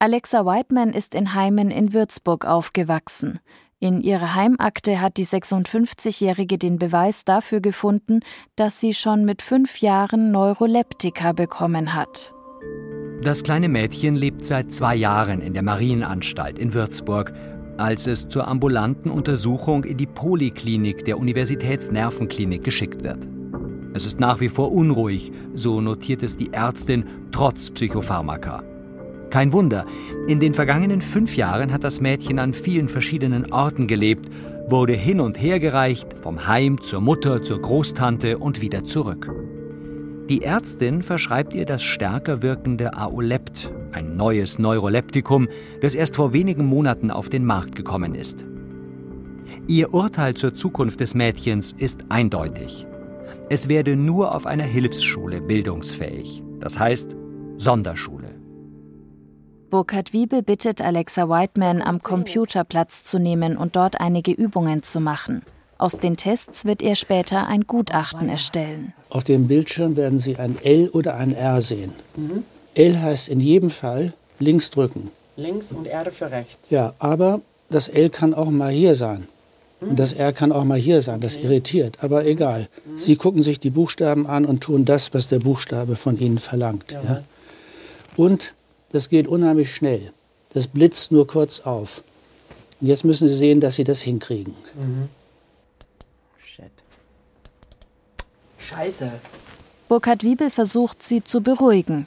Alexa 0.00 0.44
Whiteman 0.44 0.92
ist 0.92 1.14
in 1.14 1.34
Heimen 1.34 1.70
in 1.70 1.92
Würzburg 1.92 2.44
aufgewachsen. 2.44 3.40
In 3.80 4.00
ihrer 4.00 4.34
Heimakte 4.34 5.00
hat 5.00 5.16
die 5.18 5.26
56-Jährige 5.26 6.58
den 6.58 6.78
Beweis 6.78 7.24
dafür 7.24 7.60
gefunden, 7.60 8.20
dass 8.56 8.80
sie 8.80 8.92
schon 8.92 9.24
mit 9.24 9.40
fünf 9.40 9.80
Jahren 9.80 10.32
Neuroleptika 10.32 11.32
bekommen 11.32 11.94
hat. 11.94 12.34
Das 13.22 13.42
kleine 13.42 13.68
Mädchen 13.68 14.16
lebt 14.16 14.46
seit 14.46 14.72
zwei 14.72 14.94
Jahren 14.94 15.40
in 15.40 15.54
der 15.54 15.62
Marienanstalt 15.62 16.58
in 16.58 16.74
Würzburg, 16.74 17.32
als 17.78 18.06
es 18.06 18.28
zur 18.28 18.46
ambulanten 18.46 19.10
Untersuchung 19.10 19.84
in 19.84 19.96
die 19.96 20.06
Poliklinik 20.06 21.04
der 21.04 21.18
Universitätsnervenklinik 21.18 22.64
geschickt 22.64 23.02
wird. 23.02 23.26
Es 23.94 24.04
ist 24.04 24.20
nach 24.20 24.40
wie 24.40 24.48
vor 24.48 24.72
unruhig, 24.72 25.32
so 25.54 25.80
notiert 25.80 26.22
es 26.22 26.36
die 26.36 26.52
Ärztin, 26.52 27.04
trotz 27.32 27.70
Psychopharmaka. 27.70 28.62
Kein 29.30 29.52
Wunder, 29.52 29.84
in 30.26 30.40
den 30.40 30.54
vergangenen 30.54 31.00
fünf 31.00 31.36
Jahren 31.36 31.72
hat 31.72 31.84
das 31.84 32.00
Mädchen 32.00 32.38
an 32.38 32.54
vielen 32.54 32.88
verschiedenen 32.88 33.52
Orten 33.52 33.86
gelebt, 33.86 34.28
wurde 34.68 34.94
hin 34.94 35.20
und 35.20 35.40
her 35.40 35.60
gereicht, 35.60 36.14
vom 36.20 36.46
Heim 36.46 36.80
zur 36.80 37.00
Mutter, 37.00 37.42
zur 37.42 37.60
Großtante 37.60 38.38
und 38.38 38.60
wieder 38.60 38.84
zurück. 38.84 39.30
Die 40.28 40.42
Ärztin 40.42 41.02
verschreibt 41.02 41.54
ihr 41.54 41.64
das 41.64 41.82
stärker 41.82 42.42
wirkende 42.42 42.94
Aolept, 42.94 43.72
ein 43.92 44.16
neues 44.16 44.58
Neuroleptikum, 44.58 45.48
das 45.80 45.94
erst 45.94 46.16
vor 46.16 46.32
wenigen 46.32 46.66
Monaten 46.66 47.10
auf 47.10 47.28
den 47.28 47.44
Markt 47.44 47.74
gekommen 47.74 48.14
ist. 48.14 48.44
Ihr 49.66 49.92
Urteil 49.94 50.34
zur 50.34 50.54
Zukunft 50.54 51.00
des 51.00 51.14
Mädchens 51.14 51.72
ist 51.72 52.04
eindeutig. 52.08 52.86
Es 53.50 53.68
werde 53.68 53.96
nur 53.96 54.34
auf 54.34 54.46
einer 54.46 54.64
Hilfsschule 54.64 55.40
bildungsfähig, 55.40 56.42
das 56.60 56.78
heißt 56.78 57.16
Sonderschule. 57.56 58.28
Burkhard 59.70 60.12
Wiebe 60.12 60.42
bittet 60.42 60.80
Alexa 60.80 61.28
Whiteman, 61.28 61.82
am 61.82 61.98
Computer 61.98 62.64
Platz 62.64 63.02
zu 63.02 63.18
nehmen 63.18 63.56
und 63.56 63.76
dort 63.76 64.00
einige 64.00 64.32
Übungen 64.32 64.82
zu 64.82 65.00
machen. 65.00 65.42
Aus 65.76 65.98
den 65.98 66.16
Tests 66.16 66.64
wird 66.64 66.82
er 66.82 66.96
später 66.96 67.46
ein 67.46 67.62
Gutachten 67.66 68.28
erstellen. 68.28 68.92
Auf 69.10 69.24
dem 69.24 69.46
Bildschirm 69.46 69.96
werden 69.96 70.18
Sie 70.18 70.36
ein 70.36 70.56
L 70.62 70.88
oder 70.88 71.16
ein 71.16 71.34
R 71.34 71.60
sehen. 71.60 71.92
Mhm. 72.16 72.44
L 72.78 73.00
heißt 73.00 73.28
in 73.28 73.40
jedem 73.40 73.70
Fall 73.70 74.12
links 74.38 74.70
drücken. 74.70 75.10
Links 75.36 75.72
und 75.72 75.86
R 75.86 76.10
für 76.10 76.30
rechts. 76.30 76.70
Ja, 76.70 76.94
aber 76.98 77.40
das 77.70 77.88
L 77.88 78.08
kann 78.08 78.34
auch 78.34 78.50
mal 78.50 78.70
hier 78.70 78.94
sein. 78.94 79.26
Und 79.80 79.98
das 79.98 80.12
R 80.12 80.32
kann 80.32 80.50
auch 80.50 80.64
mal 80.64 80.78
hier 80.78 81.02
sein. 81.02 81.20
Das 81.20 81.36
irritiert, 81.36 81.98
aber 82.02 82.26
egal. 82.26 82.68
Mhm. 82.84 82.98
Sie 82.98 83.16
gucken 83.16 83.42
sich 83.42 83.60
die 83.60 83.70
Buchstaben 83.70 84.26
an 84.26 84.44
und 84.44 84.60
tun 84.60 84.84
das, 84.84 85.14
was 85.14 85.28
der 85.28 85.38
Buchstabe 85.38 85.94
von 85.94 86.18
Ihnen 86.18 86.38
verlangt. 86.38 86.92
Ja. 86.92 87.22
Und 88.16 88.54
das 88.90 89.08
geht 89.08 89.28
unheimlich 89.28 89.72
schnell. 89.74 90.12
Das 90.52 90.66
blitzt 90.66 91.12
nur 91.12 91.26
kurz 91.26 91.60
auf. 91.60 92.02
Und 92.80 92.88
jetzt 92.88 93.04
müssen 93.04 93.28
Sie 93.28 93.36
sehen, 93.36 93.60
dass 93.60 93.76
Sie 93.76 93.84
das 93.84 94.00
hinkriegen. 94.00 94.54
Mhm. 94.74 95.08
Shit. 96.38 96.64
Scheiße. 98.58 99.12
Burkhard 99.88 100.22
Wiebel 100.22 100.50
versucht, 100.50 101.02
sie 101.02 101.22
zu 101.24 101.40
beruhigen. 101.40 102.06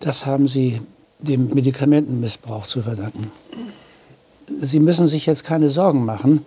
Das 0.00 0.26
haben 0.26 0.48
Sie 0.48 0.80
dem 1.18 1.48
Medikamentenmissbrauch 1.54 2.66
zu 2.66 2.82
verdanken. 2.82 3.30
Sie 4.58 4.80
müssen 4.80 5.08
sich 5.08 5.26
jetzt 5.26 5.44
keine 5.44 5.68
Sorgen 5.68 6.04
machen. 6.04 6.44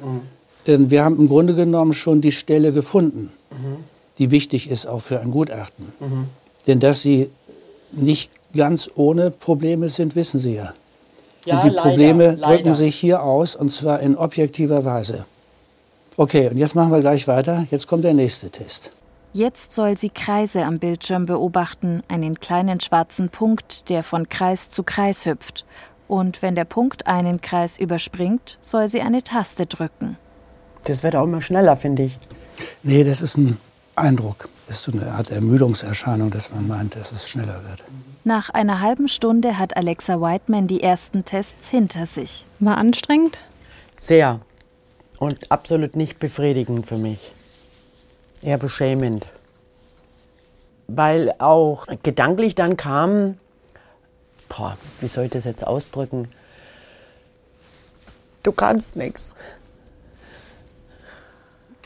Mhm. 0.65 0.89
Wir 0.89 1.03
haben 1.03 1.17
im 1.17 1.29
Grunde 1.29 1.55
genommen 1.55 1.93
schon 1.93 2.21
die 2.21 2.31
Stelle 2.31 2.73
gefunden, 2.73 3.31
mhm. 3.51 3.77
die 4.17 4.31
wichtig 4.31 4.69
ist 4.69 4.85
auch 4.85 5.01
für 5.01 5.19
ein 5.21 5.31
Gutachten. 5.31 5.93
Mhm. 5.99 6.25
Denn 6.67 6.79
dass 6.79 7.01
Sie 7.01 7.29
nicht 7.91 8.31
ganz 8.53 8.89
ohne 8.95 9.31
Probleme 9.31 9.87
sind, 9.89 10.15
wissen 10.15 10.39
Sie 10.39 10.55
ja. 10.55 10.73
ja 11.45 11.61
und 11.61 11.71
die 11.71 11.75
Probleme 11.75 12.35
leider, 12.35 12.57
drücken 12.57 12.73
sich 12.73 12.95
hier 12.95 13.23
aus, 13.23 13.55
und 13.55 13.71
zwar 13.71 14.01
in 14.01 14.17
objektiver 14.17 14.83
Weise. 14.83 15.25
Okay, 16.17 16.49
und 16.49 16.57
jetzt 16.57 16.75
machen 16.75 16.91
wir 16.91 16.99
gleich 16.99 17.27
weiter. 17.27 17.65
Jetzt 17.71 17.87
kommt 17.87 18.03
der 18.03 18.13
nächste 18.13 18.49
Test. 18.49 18.91
Jetzt 19.33 19.73
soll 19.73 19.97
sie 19.97 20.09
Kreise 20.09 20.63
am 20.63 20.79
Bildschirm 20.79 21.25
beobachten, 21.25 22.01
einen 22.07 22.39
kleinen 22.39 22.79
schwarzen 22.79 23.29
Punkt, 23.29 23.89
der 23.89 24.03
von 24.03 24.29
Kreis 24.29 24.69
zu 24.69 24.83
Kreis 24.83 25.25
hüpft. 25.25 25.65
Und 26.07 26.41
wenn 26.41 26.55
der 26.55 26.65
Punkt 26.65 27.07
einen 27.07 27.41
Kreis 27.41 27.77
überspringt, 27.77 28.57
soll 28.61 28.87
sie 28.87 29.01
eine 29.01 29.23
Taste 29.23 29.65
drücken. 29.65 30.17
Das 30.85 31.03
wird 31.03 31.15
auch 31.15 31.25
immer 31.25 31.41
schneller, 31.41 31.75
finde 31.75 32.03
ich. 32.03 32.17
Nee, 32.83 33.03
das 33.03 33.21
ist 33.21 33.37
ein 33.37 33.57
Eindruck. 33.95 34.47
Das 34.67 34.77
ist 34.77 34.83
so 34.83 34.91
eine 34.91 35.11
Art 35.11 35.31
Ermüdungserscheinung, 35.31 36.31
dass 36.31 36.49
man 36.51 36.67
meint, 36.67 36.95
dass 36.95 37.11
es 37.11 37.27
schneller 37.27 37.61
wird. 37.67 37.83
Nach 38.23 38.49
einer 38.49 38.81
halben 38.81 39.07
Stunde 39.07 39.57
hat 39.57 39.77
Alexa 39.77 40.19
Whiteman 40.19 40.67
die 40.67 40.83
ersten 40.83 41.25
Tests 41.25 41.69
hinter 41.69 42.05
sich. 42.05 42.45
War 42.59 42.77
anstrengend? 42.77 43.39
Sehr. 43.97 44.41
Und 45.19 45.51
absolut 45.51 45.95
nicht 45.95 46.19
befriedigend 46.19 46.87
für 46.87 46.97
mich. 46.97 47.31
Eher 48.41 48.57
beschämend. 48.57 49.27
Weil 50.87 51.33
auch 51.39 51.85
gedanklich 52.03 52.55
dann 52.55 52.77
kam, 52.77 53.37
boah, 54.49 54.77
wie 55.01 55.07
soll 55.07 55.25
ich 55.25 55.31
das 55.31 55.45
jetzt 55.45 55.65
ausdrücken? 55.65 56.29
Du 58.43 58.51
kannst 58.51 58.95
nichts. 58.95 59.35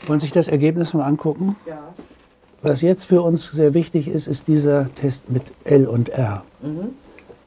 Wollen 0.06 0.20
Sie 0.20 0.26
sich 0.26 0.32
das 0.32 0.48
Ergebnis 0.48 0.94
mal 0.94 1.04
angucken? 1.04 1.56
Ja. 1.66 1.94
Was 2.62 2.80
jetzt 2.80 3.04
für 3.04 3.22
uns 3.22 3.50
sehr 3.50 3.74
wichtig 3.74 4.06
ist, 4.06 4.28
ist 4.28 4.46
dieser 4.46 4.92
Test 4.94 5.30
mit 5.30 5.42
L 5.64 5.86
und 5.86 6.10
R. 6.10 6.44
Mhm. 6.60 6.90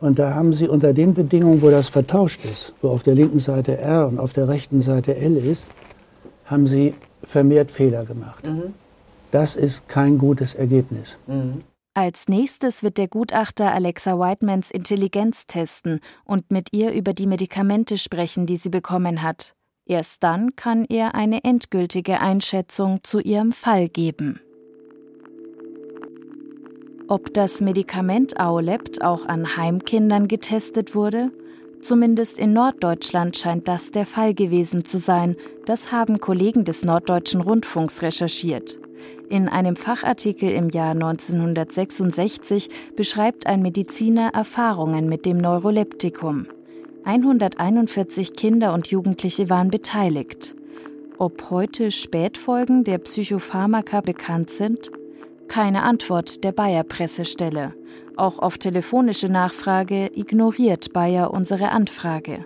Und 0.01 0.19
da 0.19 0.33
haben 0.33 0.51
Sie 0.51 0.67
unter 0.67 0.93
den 0.93 1.13
Bedingungen, 1.13 1.61
wo 1.61 1.69
das 1.69 1.87
vertauscht 1.87 2.43
ist, 2.43 2.73
wo 2.81 2.89
auf 2.89 3.03
der 3.03 3.15
linken 3.15 3.39
Seite 3.39 3.77
R 3.77 4.07
und 4.07 4.19
auf 4.19 4.33
der 4.33 4.49
rechten 4.49 4.81
Seite 4.81 5.15
L 5.15 5.37
ist, 5.37 5.71
haben 6.45 6.67
Sie 6.67 6.93
vermehrt 7.23 7.71
Fehler 7.71 8.03
gemacht. 8.03 8.45
Mhm. 8.45 8.73
Das 9.35 9.57
ist 9.57 9.89
kein 9.89 10.17
gutes 10.17 10.55
Ergebnis. 10.55 11.17
Mhm. 11.27 11.65
Als 11.93 12.29
nächstes 12.29 12.83
wird 12.83 12.97
der 12.97 13.09
Gutachter 13.09 13.73
Alexa 13.73 14.17
Whitemans 14.17 14.71
Intelligenz 14.71 15.45
testen 15.45 15.99
und 16.23 16.51
mit 16.51 16.71
ihr 16.71 16.93
über 16.93 17.11
die 17.11 17.27
Medikamente 17.27 17.97
sprechen, 17.97 18.45
die 18.45 18.55
sie 18.55 18.69
bekommen 18.69 19.21
hat. 19.21 19.53
Erst 19.85 20.23
dann 20.23 20.55
kann 20.55 20.85
er 20.85 21.15
eine 21.15 21.43
endgültige 21.43 22.21
Einschätzung 22.21 23.01
zu 23.03 23.19
ihrem 23.19 23.51
Fall 23.51 23.89
geben. 23.89 24.39
Ob 27.09 27.33
das 27.33 27.59
Medikament 27.59 28.39
Aolept 28.39 29.01
auch 29.01 29.25
an 29.25 29.57
Heimkindern 29.57 30.29
getestet 30.29 30.95
wurde? 30.95 31.29
Zumindest 31.81 32.39
in 32.39 32.53
Norddeutschland 32.53 33.35
scheint 33.35 33.67
das 33.67 33.91
der 33.91 34.05
Fall 34.05 34.33
gewesen 34.33 34.85
zu 34.85 34.97
sein. 34.97 35.35
Das 35.65 35.91
haben 35.91 36.21
Kollegen 36.21 36.63
des 36.63 36.85
Norddeutschen 36.85 37.41
Rundfunks 37.41 38.01
recherchiert. 38.01 38.79
In 39.29 39.49
einem 39.49 39.75
Fachartikel 39.75 40.51
im 40.51 40.69
Jahr 40.69 40.91
1966 40.91 42.69
beschreibt 42.95 43.47
ein 43.47 43.61
Mediziner 43.61 44.31
Erfahrungen 44.33 45.09
mit 45.09 45.25
dem 45.25 45.37
Neuroleptikum. 45.37 46.47
141 47.05 48.35
Kinder 48.35 48.73
und 48.73 48.87
Jugendliche 48.87 49.49
waren 49.49 49.69
beteiligt. 49.69 50.55
Ob 51.17 51.49
heute 51.49 51.91
Spätfolgen 51.91 52.83
der 52.83 52.97
Psychopharmaka 52.97 54.01
bekannt 54.01 54.49
sind? 54.49 54.91
Keine 55.47 55.83
Antwort 55.83 56.43
der 56.43 56.51
Bayer 56.51 56.83
Pressestelle. 56.83 57.73
Auch 58.17 58.39
auf 58.39 58.57
telefonische 58.57 59.29
Nachfrage 59.29 60.09
ignoriert 60.15 60.93
Bayer 60.93 61.31
unsere 61.31 61.69
Anfrage. 61.69 62.45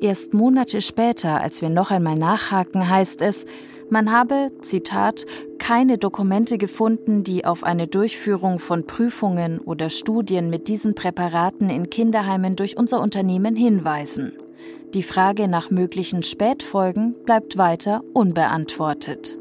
Erst 0.00 0.32
Monate 0.32 0.80
später, 0.80 1.40
als 1.40 1.60
wir 1.60 1.70
noch 1.70 1.90
einmal 1.90 2.14
nachhaken, 2.14 2.88
heißt 2.88 3.20
es, 3.20 3.46
man 3.90 4.12
habe, 4.12 4.52
Zitat, 4.62 5.26
keine 5.58 5.98
Dokumente 5.98 6.58
gefunden, 6.58 7.24
die 7.24 7.44
auf 7.44 7.64
eine 7.64 7.86
Durchführung 7.86 8.58
von 8.58 8.86
Prüfungen 8.86 9.58
oder 9.60 9.90
Studien 9.90 10.50
mit 10.50 10.68
diesen 10.68 10.94
Präparaten 10.94 11.70
in 11.70 11.90
Kinderheimen 11.90 12.56
durch 12.56 12.76
unser 12.76 13.00
Unternehmen 13.00 13.56
hinweisen. 13.56 14.32
Die 14.94 15.02
Frage 15.02 15.48
nach 15.48 15.70
möglichen 15.70 16.22
Spätfolgen 16.22 17.14
bleibt 17.24 17.58
weiter 17.58 18.02
unbeantwortet. 18.14 19.38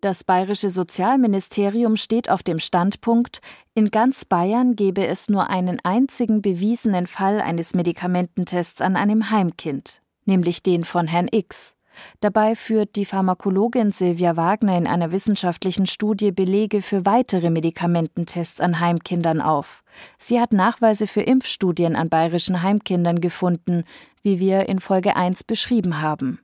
Das 0.00 0.22
bayerische 0.22 0.70
Sozialministerium 0.70 1.96
steht 1.96 2.30
auf 2.30 2.44
dem 2.44 2.60
Standpunkt, 2.60 3.40
in 3.74 3.90
ganz 3.90 4.24
Bayern 4.24 4.76
gebe 4.76 5.06
es 5.06 5.28
nur 5.28 5.50
einen 5.50 5.80
einzigen 5.82 6.40
bewiesenen 6.40 7.08
Fall 7.08 7.40
eines 7.40 7.74
Medikamententests 7.74 8.80
an 8.80 8.94
einem 8.94 9.30
Heimkind, 9.30 10.00
nämlich 10.24 10.62
den 10.62 10.84
von 10.84 11.08
Herrn 11.08 11.28
X. 11.30 11.74
Dabei 12.20 12.54
führt 12.54 12.96
die 12.96 13.04
Pharmakologin 13.04 13.92
Silvia 13.92 14.36
Wagner 14.36 14.76
in 14.76 14.86
einer 14.86 15.12
wissenschaftlichen 15.12 15.86
Studie 15.86 16.32
Belege 16.32 16.82
für 16.82 17.06
weitere 17.06 17.50
Medikamententests 17.50 18.60
an 18.60 18.80
Heimkindern 18.80 19.40
auf. 19.40 19.82
Sie 20.18 20.40
hat 20.40 20.52
Nachweise 20.52 21.06
für 21.06 21.22
Impfstudien 21.22 21.96
an 21.96 22.08
bayerischen 22.08 22.62
Heimkindern 22.62 23.20
gefunden, 23.20 23.84
wie 24.22 24.38
wir 24.38 24.68
in 24.68 24.80
Folge 24.80 25.16
1 25.16 25.44
beschrieben 25.44 26.00
haben. 26.00 26.40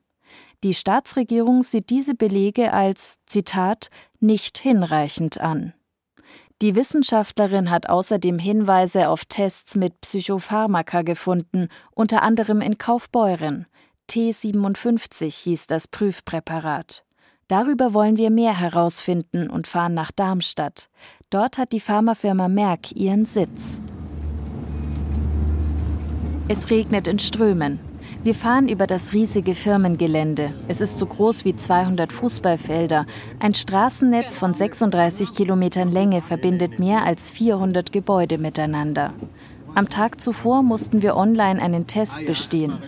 Die 0.63 0.75
Staatsregierung 0.75 1.63
sieht 1.63 1.91
diese 1.91 2.15
Belege 2.15 2.73
als, 2.73 3.19
Zitat, 3.27 3.91
nicht 4.21 4.57
hinreichend 4.57 5.41
an. 5.41 5.75
Die 6.63 6.75
Wissenschaftlerin 6.75 7.69
hat 7.71 7.91
außerdem 7.91 8.39
Hinweise 8.39 9.09
auf 9.09 9.27
Tests 9.27 9.77
mit 9.77 10.01
Psychopharmaka 10.01 11.03
gefunden, 11.03 11.69
unter 11.91 12.23
anderem 12.23 12.63
in 12.63 12.79
Kaufbeuren. 12.79 13.67
T57 14.11 15.31
hieß 15.31 15.67
das 15.67 15.89
Prüfpräparat. 15.89 17.05
Darüber 17.49 17.93
wollen 17.93 18.17
wir 18.17 18.31
mehr 18.31 18.59
herausfinden 18.59 19.51
und 19.51 19.67
fahren 19.67 19.95
nach 19.95 20.11
Darmstadt. 20.11 20.89
Dort 21.31 21.59
hat 21.59 21.73
die 21.73 21.81
Pharmafirma 21.81 22.49
Merck 22.49 22.93
ihren 22.93 23.27
Sitz. 23.27 23.81
Es 26.49 26.71
regnet 26.71 27.09
in 27.09 27.19
Strömen. 27.19 27.81
Wir 28.23 28.35
fahren 28.35 28.69
über 28.69 28.87
das 28.87 29.13
riesige 29.13 29.55
Firmengelände. 29.55 30.55
Es 30.69 30.81
ist 30.81 30.99
so 30.99 31.05
groß 31.05 31.45
wie 31.45 31.57
200 31.57 32.13
Fußballfelder. 32.13 33.05
Ein 33.39 33.53
Straßennetz 33.53 34.39
von 34.39 34.55
36 34.55 35.35
Kilometern 35.35 35.93
Länge 35.93 36.23
verbindet 36.23 36.79
mehr 36.79 37.05
als 37.05 37.29
400 37.29 37.93
Gebäude 37.93 38.39
miteinander. 38.39 39.13
Am 39.75 39.89
Tag 39.89 40.21
zuvor 40.21 40.63
mussten 40.63 41.03
wir 41.03 41.17
online 41.17 41.61
einen 41.61 41.87
Test 41.87 42.25
bestehen. 42.27 42.79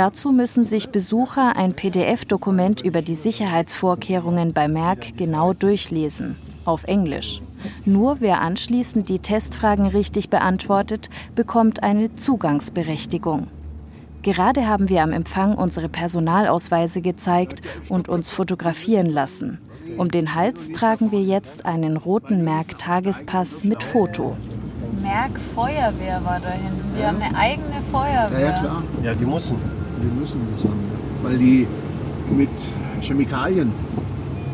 Dazu 0.00 0.32
müssen 0.32 0.64
sich 0.64 0.88
Besucher 0.88 1.56
ein 1.56 1.74
PDF-Dokument 1.74 2.80
über 2.80 3.02
die 3.02 3.14
Sicherheitsvorkehrungen 3.14 4.54
bei 4.54 4.66
Merck 4.66 5.14
genau 5.18 5.52
durchlesen, 5.52 6.36
auf 6.64 6.84
Englisch. 6.84 7.42
Nur 7.84 8.22
wer 8.22 8.40
anschließend 8.40 9.10
die 9.10 9.18
Testfragen 9.18 9.84
richtig 9.84 10.30
beantwortet, 10.30 11.10
bekommt 11.34 11.82
eine 11.82 12.14
Zugangsberechtigung. 12.14 13.48
Gerade 14.22 14.66
haben 14.66 14.88
wir 14.88 15.02
am 15.02 15.12
Empfang 15.12 15.54
unsere 15.58 15.90
Personalausweise 15.90 17.02
gezeigt 17.02 17.60
und 17.90 18.08
uns 18.08 18.30
fotografieren 18.30 19.10
lassen. 19.10 19.58
Um 19.98 20.10
den 20.10 20.34
Hals 20.34 20.70
tragen 20.70 21.12
wir 21.12 21.20
jetzt 21.20 21.66
einen 21.66 21.98
roten 21.98 22.42
Merck-Tagespass 22.42 23.64
mit 23.64 23.82
Foto. 23.82 24.34
Merck 25.02 25.38
Feuerwehr 25.38 26.24
war 26.24 26.40
da 26.40 26.52
hinten. 26.52 26.94
Die 26.98 27.04
haben 27.04 27.20
eine 27.20 27.36
eigene 27.36 27.82
Feuerwehr. 27.82 28.40
Ja, 28.40 28.46
ja 28.46 28.58
klar. 28.60 28.82
Ja, 29.02 29.14
die 29.14 29.26
müssen. 29.26 29.79
Die 30.02 30.20
müssen 30.20 30.40
das 30.54 30.64
haben, 30.64 30.80
weil 31.22 31.38
die 31.38 31.66
mit 32.36 32.50
Chemikalien 33.00 33.72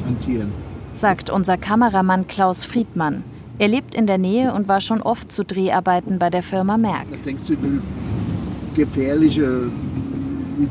hantieren. 0.05 0.53
Sagt 0.95 1.31
unser 1.31 1.57
Kameramann 1.57 2.27
Klaus 2.27 2.65
Friedmann. 2.65 3.23
Er 3.59 3.69
lebt 3.69 3.95
in 3.95 4.07
der 4.07 4.19
Nähe 4.19 4.53
und 4.53 4.69
war 4.69 4.81
schon 4.81 5.01
oft 5.03 5.33
zu 5.33 5.45
Dreharbeiten 5.45 6.19
bei 6.19 6.31
der 6.31 6.43
Firma 6.43 6.77
Merck. 6.77 7.07
Was 7.11 7.23
denkst 7.23 7.45
du, 7.47 7.53
wie 7.55 7.81
gefährliche 8.75 9.71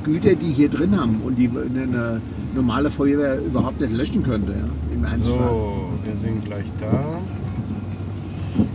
Güter 0.03 0.35
die 0.35 0.51
hier 0.51 0.69
drin 0.69 0.99
haben 0.99 1.21
und 1.23 1.35
die 1.35 1.49
eine 1.49 2.21
normale 2.53 2.91
Feuerwehr 2.91 3.39
überhaupt 3.39 3.81
nicht 3.81 3.93
löschen 3.93 4.23
könnte 4.23 4.51
ja, 4.51 4.95
im 4.95 5.03
Ernstfall? 5.03 5.49
So, 5.49 5.89
wir 6.03 6.15
sind 6.21 6.45
gleich 6.45 6.65
da. 6.79 7.19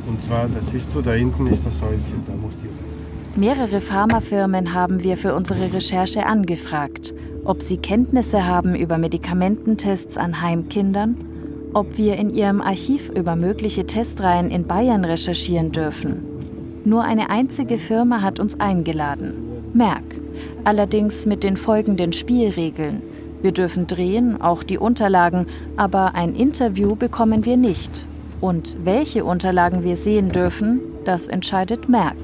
Und 0.09 0.23
zwar, 0.23 0.49
das 0.49 0.71
siehst 0.71 0.89
du, 0.95 1.01
da 1.03 1.13
hinten 1.13 1.47
ist 1.47 1.65
das 1.65 1.81
Häuschen, 1.81 2.23
da 2.27 2.33
muss 2.35 2.55
die 2.63 2.67
rein. 2.67 2.90
Mehrere 3.37 3.81
Pharmafirmen 3.81 4.75
haben 4.75 5.05
wir 5.05 5.17
für 5.17 5.35
unsere 5.35 5.73
Recherche 5.73 6.27
angefragt, 6.27 7.15
ob 7.45 7.63
sie 7.63 7.77
Kenntnisse 7.77 8.45
haben 8.45 8.75
über 8.75 8.99
Medikamententests 8.99 10.17
an 10.17 10.43
Heimkindern, 10.43 11.17
ob 11.73 11.97
wir 11.97 12.17
in 12.17 12.35
ihrem 12.35 12.61
Archiv 12.61 13.09
über 13.09 13.37
mögliche 13.37 13.87
Testreihen 13.87 14.51
in 14.51 14.67
Bayern 14.67 15.05
recherchieren 15.05 15.71
dürfen. 15.71 16.25
Nur 16.85 17.05
eine 17.05 17.31
einzige 17.31 17.79
Firma 17.79 18.21
hat 18.21 18.41
uns 18.41 18.59
eingeladen, 18.59 19.35
Merck, 19.75 20.17
allerdings 20.65 21.25
mit 21.25 21.45
den 21.45 21.57
folgenden 21.57 22.13
Spielregeln. 22.13 23.01
Wir 23.43 23.53
dürfen 23.53 23.87
drehen, 23.87 24.43
auch 24.43 24.65
die 24.65 24.79
Unterlagen, 24.79 25.47
aber 25.77 26.17
ein 26.17 26.35
Interview 26.35 26.97
bekommen 26.97 27.45
wir 27.45 27.57
nicht. 27.57 28.05
Und 28.41 28.77
welche 28.83 29.25
Unterlagen 29.25 29.85
wir 29.85 29.97
sehen 29.97 30.31
dürfen, 30.31 30.81
das 31.05 31.29
entscheidet 31.29 31.89
Merck. 31.89 32.17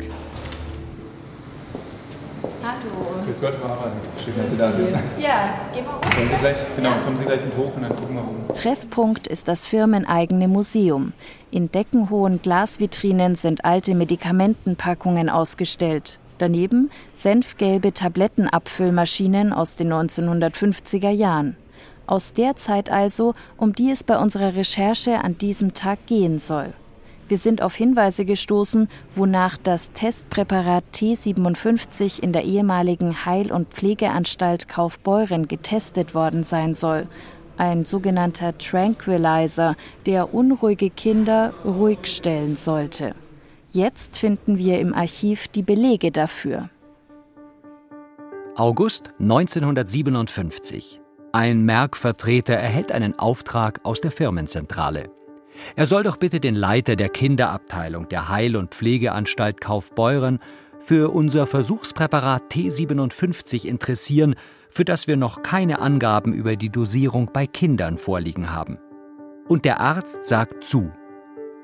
Hallo. 2.66 3.24
Grüß 3.24 3.35
Gott, 3.46 3.54
Harald. 3.62 3.92
Schön, 4.24 4.34
dass 4.36 4.50
Sie 4.50 4.56
da 4.56 4.72
sind. 4.72 4.88
Ja, 5.20 5.68
gehen 5.72 5.84
wir 5.84 5.92
hoch. 5.92 6.00
Kommen 6.00 6.28
Sie 6.28 6.36
gleich, 6.40 6.56
genau, 6.74 6.90
kommen 7.04 7.16
Sie 7.16 7.24
gleich 7.24 7.44
mit 7.44 7.56
hoch 7.56 7.76
und 7.76 7.82
dann 7.82 7.94
gucken 7.94 8.16
wir 8.16 8.22
rum. 8.22 8.36
Treffpunkt 8.54 9.28
ist 9.28 9.46
das 9.46 9.66
firmeneigene 9.68 10.48
Museum. 10.48 11.12
In 11.52 11.70
deckenhohen 11.70 12.42
Glasvitrinen 12.42 13.36
sind 13.36 13.64
alte 13.64 13.94
Medikamentenpackungen 13.94 15.30
ausgestellt. 15.30 16.18
Daneben 16.38 16.90
senfgelbe 17.14 17.94
Tablettenabfüllmaschinen 17.94 19.52
aus 19.52 19.76
den 19.76 19.92
1950er 19.92 21.10
Jahren. 21.10 21.56
Aus 22.08 22.32
der 22.32 22.56
Zeit 22.56 22.90
also, 22.90 23.34
um 23.56 23.74
die 23.74 23.92
es 23.92 24.02
bei 24.02 24.18
unserer 24.18 24.56
Recherche 24.56 25.22
an 25.22 25.38
diesem 25.38 25.72
Tag 25.72 26.04
gehen 26.06 26.40
soll. 26.40 26.72
Wir 27.28 27.38
sind 27.38 27.60
auf 27.60 27.74
Hinweise 27.74 28.24
gestoßen, 28.24 28.88
wonach 29.16 29.56
das 29.56 29.90
Testpräparat 29.92 30.84
T57 30.94 32.22
in 32.22 32.32
der 32.32 32.44
ehemaligen 32.44 33.26
Heil- 33.26 33.50
und 33.50 33.68
Pflegeanstalt 33.68 34.68
Kaufbeuren 34.68 35.48
getestet 35.48 36.14
worden 36.14 36.44
sein 36.44 36.74
soll. 36.74 37.08
Ein 37.56 37.84
sogenannter 37.84 38.56
Tranquilizer, 38.58 39.76
der 40.04 40.34
unruhige 40.34 40.90
Kinder 40.90 41.52
ruhig 41.64 42.00
stellen 42.04 42.54
sollte. 42.54 43.14
Jetzt 43.72 44.16
finden 44.16 44.58
wir 44.58 44.78
im 44.78 44.94
Archiv 44.94 45.48
die 45.48 45.62
Belege 45.62 46.12
dafür. 46.12 46.70
August 48.54 49.10
1957. 49.18 51.00
Ein 51.32 51.64
Merck-Vertreter 51.64 52.54
erhält 52.54 52.92
einen 52.92 53.18
Auftrag 53.18 53.80
aus 53.82 54.00
der 54.00 54.10
Firmenzentrale. 54.10 55.10
Er 55.74 55.86
soll 55.86 56.02
doch 56.02 56.16
bitte 56.16 56.40
den 56.40 56.54
Leiter 56.54 56.96
der 56.96 57.08
Kinderabteilung 57.08 58.08
der 58.08 58.28
Heil- 58.28 58.56
und 58.56 58.74
Pflegeanstalt 58.74 59.60
Kaufbeuren 59.60 60.38
für 60.80 61.12
unser 61.12 61.46
Versuchspräparat 61.46 62.52
T57 62.52 63.64
interessieren, 63.66 64.34
für 64.70 64.84
das 64.84 65.06
wir 65.06 65.16
noch 65.16 65.42
keine 65.42 65.80
Angaben 65.80 66.32
über 66.32 66.56
die 66.56 66.70
Dosierung 66.70 67.30
bei 67.32 67.46
Kindern 67.46 67.96
vorliegen 67.96 68.52
haben. 68.52 68.78
Und 69.48 69.64
der 69.64 69.80
Arzt 69.80 70.24
sagt 70.24 70.64
zu. 70.64 70.92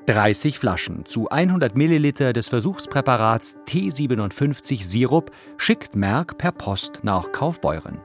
30 0.07 0.59
Flaschen 0.59 1.05
zu 1.05 1.29
100 1.29 1.77
Milliliter 1.77 2.33
des 2.33 2.49
Versuchspräparats 2.49 3.55
T57 3.67 4.83
Sirup 4.83 5.31
schickt 5.57 5.95
Merck 5.95 6.37
per 6.37 6.51
Post 6.51 6.99
nach 7.03 7.31
Kaufbeuren. 7.31 8.01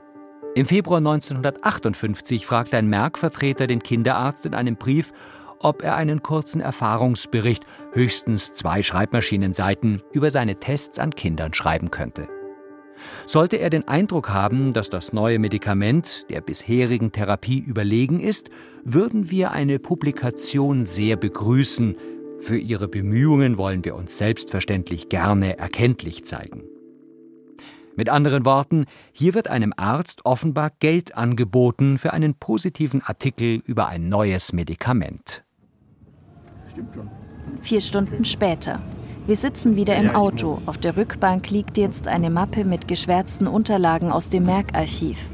Im 0.55 0.65
Februar 0.65 0.97
1958 0.99 2.45
fragt 2.45 2.73
ein 2.73 2.87
Merck-Vertreter 2.87 3.67
den 3.67 3.83
Kinderarzt 3.83 4.45
in 4.45 4.53
einem 4.53 4.77
Brief, 4.77 5.11
ob 5.59 5.83
er 5.83 5.95
einen 5.95 6.23
kurzen 6.23 6.61
Erfahrungsbericht, 6.61 7.63
höchstens 7.93 8.53
zwei 8.53 8.81
Schreibmaschinenseiten, 8.83 10.01
über 10.11 10.31
seine 10.31 10.59
Tests 10.59 10.99
an 10.99 11.11
Kindern 11.11 11.53
schreiben 11.53 11.91
könnte. 11.91 12.27
Sollte 13.25 13.57
er 13.57 13.69
den 13.69 13.87
Eindruck 13.87 14.29
haben, 14.29 14.73
dass 14.73 14.89
das 14.89 15.13
neue 15.13 15.39
Medikament 15.39 16.25
der 16.29 16.41
bisherigen 16.41 17.11
Therapie 17.11 17.59
überlegen 17.59 18.19
ist, 18.19 18.49
würden 18.83 19.29
wir 19.29 19.51
eine 19.51 19.79
Publikation 19.79 20.85
sehr 20.85 21.15
begrüßen. 21.15 21.95
Für 22.39 22.57
ihre 22.57 22.87
Bemühungen 22.87 23.57
wollen 23.57 23.83
wir 23.85 23.95
uns 23.95 24.17
selbstverständlich 24.17 25.09
gerne 25.09 25.57
erkenntlich 25.57 26.25
zeigen. 26.25 26.63
Mit 27.95 28.07
anderen 28.07 28.45
Worten, 28.45 28.85
hier 29.11 29.33
wird 29.33 29.49
einem 29.49 29.73
Arzt 29.75 30.21
offenbar 30.23 30.71
Geld 30.79 31.15
angeboten 31.15 31.97
für 31.97 32.13
einen 32.13 32.33
positiven 32.35 33.01
Artikel 33.01 33.61
über 33.65 33.89
ein 33.89 34.07
neues 34.07 34.53
Medikament. 34.53 35.43
Stimmt 36.71 36.93
schon. 36.93 37.09
Vier 37.61 37.81
Stunden 37.81 38.25
später. 38.25 38.79
Wir 39.27 39.37
sitzen 39.37 39.75
wieder 39.75 39.95
im 39.95 40.09
Auto. 40.15 40.59
Auf 40.65 40.77
der 40.77 40.97
Rückbank 40.97 41.49
liegt 41.49 41.77
jetzt 41.77 42.07
eine 42.07 42.29
Mappe 42.29 42.65
mit 42.65 42.87
geschwärzten 42.87 43.47
Unterlagen 43.47 44.11
aus 44.11 44.29
dem 44.29 44.45
Merck-Archiv. 44.45 45.29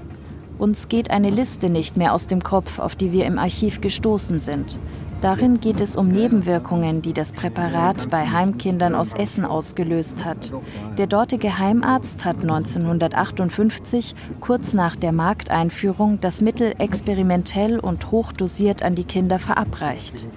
Uns 0.57 0.87
geht 0.87 1.11
eine 1.11 1.29
Liste 1.29 1.69
nicht 1.69 1.97
mehr 1.97 2.13
aus 2.13 2.27
dem 2.27 2.41
Kopf, 2.41 2.79
auf 2.79 2.95
die 2.95 3.11
wir 3.11 3.25
im 3.25 3.37
Archiv 3.37 3.81
gestoßen 3.81 4.39
sind. 4.39 4.79
Darin 5.21 5.59
geht 5.59 5.81
es 5.81 5.95
um 5.95 6.09
Nebenwirkungen, 6.09 7.01
die 7.01 7.13
das 7.13 7.33
Präparat 7.33 8.09
bei 8.09 8.29
Heimkindern 8.29 8.95
aus 8.95 9.13
Essen 9.13 9.43
ausgelöst 9.43 10.23
hat. 10.23 10.53
Der 10.97 11.07
dortige 11.07 11.57
Heimarzt 11.57 12.25
hat 12.25 12.41
1958, 12.41 14.13
kurz 14.39 14.73
nach 14.73 14.95
der 14.95 15.11
Markteinführung, 15.11 16.19
das 16.19 16.41
Mittel 16.41 16.75
experimentell 16.77 17.79
und 17.79 18.11
hochdosiert 18.11 18.83
an 18.83 18.95
die 18.95 19.05
Kinder 19.05 19.39
verabreicht. 19.39 20.27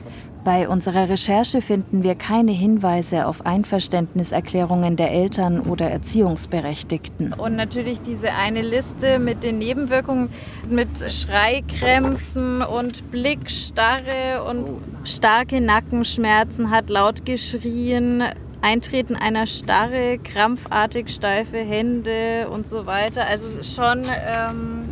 Bei 0.49 0.67
unserer 0.67 1.11
Recherche 1.11 1.61
finden 1.61 2.03
wir 2.05 2.15
keine 2.15 2.53
Hinweise 2.53 3.27
auf 3.27 3.45
Einverständniserklärungen 3.45 4.97
der 4.97 5.11
Eltern 5.11 5.61
oder 5.61 5.91
Erziehungsberechtigten. 5.91 7.35
Und 7.35 7.55
natürlich 7.55 8.01
diese 8.01 8.33
eine 8.33 8.63
Liste 8.63 9.19
mit 9.19 9.45
den 9.45 9.59
Nebenwirkungen, 9.59 10.31
mit 10.71 10.89
Schreikrämpfen 11.13 12.63
und 12.63 13.11
Blickstarre 13.11 14.43
und 14.49 14.81
starke 15.05 15.61
Nackenschmerzen, 15.61 16.71
hat 16.71 16.89
laut 16.89 17.27
geschrien, 17.27 18.23
Eintreten 18.63 19.17
einer 19.17 19.47
Starre, 19.47 20.17
krampfartig 20.17 21.11
steife 21.11 21.59
Hände 21.59 22.49
und 22.51 22.67
so 22.67 22.87
weiter. 22.87 23.27
Also 23.27 23.63
schon 23.63 24.05
ähm, 24.05 24.89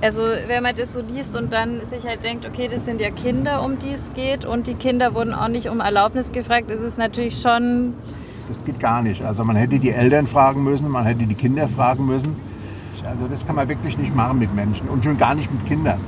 also 0.00 0.22
wenn 0.22 0.62
man 0.62 0.74
das 0.76 0.92
so 0.92 1.00
liest 1.00 1.36
und 1.36 1.52
dann 1.52 1.84
sich 1.86 2.04
halt 2.06 2.22
denkt, 2.24 2.46
okay, 2.46 2.68
das 2.68 2.84
sind 2.84 3.00
ja 3.00 3.10
Kinder, 3.10 3.64
um 3.64 3.78
die 3.78 3.90
es 3.90 4.12
geht 4.14 4.44
und 4.44 4.66
die 4.66 4.74
Kinder 4.74 5.14
wurden 5.14 5.32
auch 5.32 5.48
nicht 5.48 5.68
um 5.68 5.80
Erlaubnis 5.80 6.32
gefragt, 6.32 6.70
ist 6.70 6.82
es 6.82 6.96
natürlich 6.96 7.40
schon... 7.40 7.94
Das 8.48 8.58
geht 8.64 8.78
gar 8.78 9.02
nicht. 9.02 9.22
Also 9.22 9.42
man 9.44 9.56
hätte 9.56 9.78
die 9.78 9.90
Eltern 9.90 10.26
fragen 10.26 10.62
müssen, 10.62 10.88
man 10.88 11.04
hätte 11.04 11.24
die 11.24 11.34
Kinder 11.34 11.68
fragen 11.68 12.06
müssen. 12.06 12.36
Also 13.04 13.28
das 13.28 13.46
kann 13.46 13.56
man 13.56 13.68
wirklich 13.68 13.96
nicht 13.98 14.14
machen 14.14 14.38
mit 14.38 14.54
Menschen 14.54 14.88
und 14.88 15.04
schon 15.04 15.16
gar 15.16 15.34
nicht 15.34 15.52
mit 15.52 15.64
Kindern. 15.66 16.00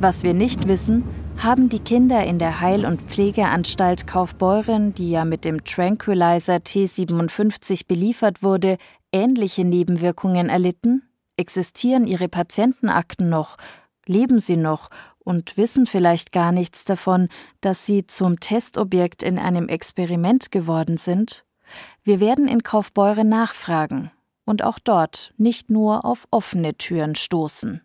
Was 0.00 0.22
wir 0.22 0.34
nicht 0.34 0.66
wissen, 0.68 1.04
haben 1.38 1.68
die 1.68 1.78
Kinder 1.78 2.24
in 2.24 2.38
der 2.38 2.60
Heil- 2.60 2.84
und 2.84 3.02
Pflegeanstalt 3.02 4.06
Kaufbeuren, 4.06 4.94
die 4.94 5.10
ja 5.10 5.24
mit 5.24 5.44
dem 5.44 5.64
Tranquilizer 5.64 6.56
T57 6.56 7.86
beliefert 7.86 8.42
wurde, 8.42 8.76
ähnliche 9.12 9.64
Nebenwirkungen 9.64 10.48
erlitten? 10.48 11.02
Existieren 11.36 12.06
ihre 12.06 12.28
Patientenakten 12.28 13.28
noch? 13.28 13.56
Leben 14.06 14.38
sie 14.38 14.56
noch? 14.56 14.90
Und 15.18 15.56
wissen 15.56 15.86
vielleicht 15.86 16.32
gar 16.32 16.52
nichts 16.52 16.84
davon, 16.84 17.28
dass 17.60 17.86
sie 17.86 18.06
zum 18.06 18.40
Testobjekt 18.40 19.22
in 19.22 19.38
einem 19.38 19.68
Experiment 19.68 20.52
geworden 20.52 20.96
sind? 20.96 21.44
Wir 22.02 22.20
werden 22.20 22.46
in 22.46 22.62
Kaufbeuren 22.62 23.28
nachfragen 23.28 24.10
und 24.44 24.62
auch 24.62 24.78
dort 24.78 25.32
nicht 25.38 25.70
nur 25.70 26.04
auf 26.04 26.28
offene 26.30 26.74
Türen 26.74 27.14
stoßen. 27.14 27.80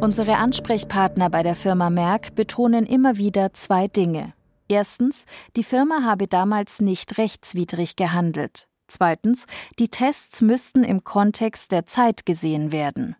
Unsere 0.00 0.36
Ansprechpartner 0.38 1.30
bei 1.30 1.42
der 1.42 1.54
Firma 1.54 1.90
Merck 1.90 2.34
betonen 2.34 2.86
immer 2.86 3.16
wieder 3.16 3.52
zwei 3.52 3.86
Dinge. 3.86 4.32
Erstens, 4.70 5.24
die 5.56 5.64
Firma 5.64 6.04
habe 6.04 6.28
damals 6.28 6.80
nicht 6.80 7.18
rechtswidrig 7.18 7.96
gehandelt. 7.96 8.68
Zweitens, 8.86 9.46
die 9.80 9.88
Tests 9.88 10.42
müssten 10.42 10.84
im 10.84 11.02
Kontext 11.02 11.72
der 11.72 11.86
Zeit 11.86 12.24
gesehen 12.24 12.70
werden. 12.70 13.16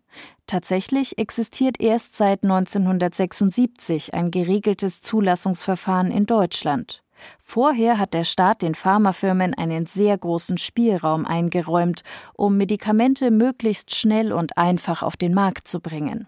Tatsächlich 0.47 1.17
existiert 1.17 1.81
erst 1.81 2.15
seit 2.15 2.43
1976 2.43 4.13
ein 4.13 4.31
geregeltes 4.31 5.01
Zulassungsverfahren 5.01 6.09
in 6.09 6.25
Deutschland. 6.25 7.03
Vorher 7.37 7.99
hat 7.99 8.13
der 8.13 8.23
Staat 8.23 8.61
den 8.61 8.73
Pharmafirmen 8.73 9.53
einen 9.53 9.85
sehr 9.85 10.17
großen 10.17 10.57
Spielraum 10.57 11.25
eingeräumt, 11.25 12.03
um 12.33 12.55
Medikamente 12.55 13.29
möglichst 13.29 13.93
schnell 13.93 14.31
und 14.31 14.57
einfach 14.57 15.03
auf 15.03 15.17
den 15.17 15.33
Markt 15.33 15.67
zu 15.67 15.81
bringen. 15.81 16.27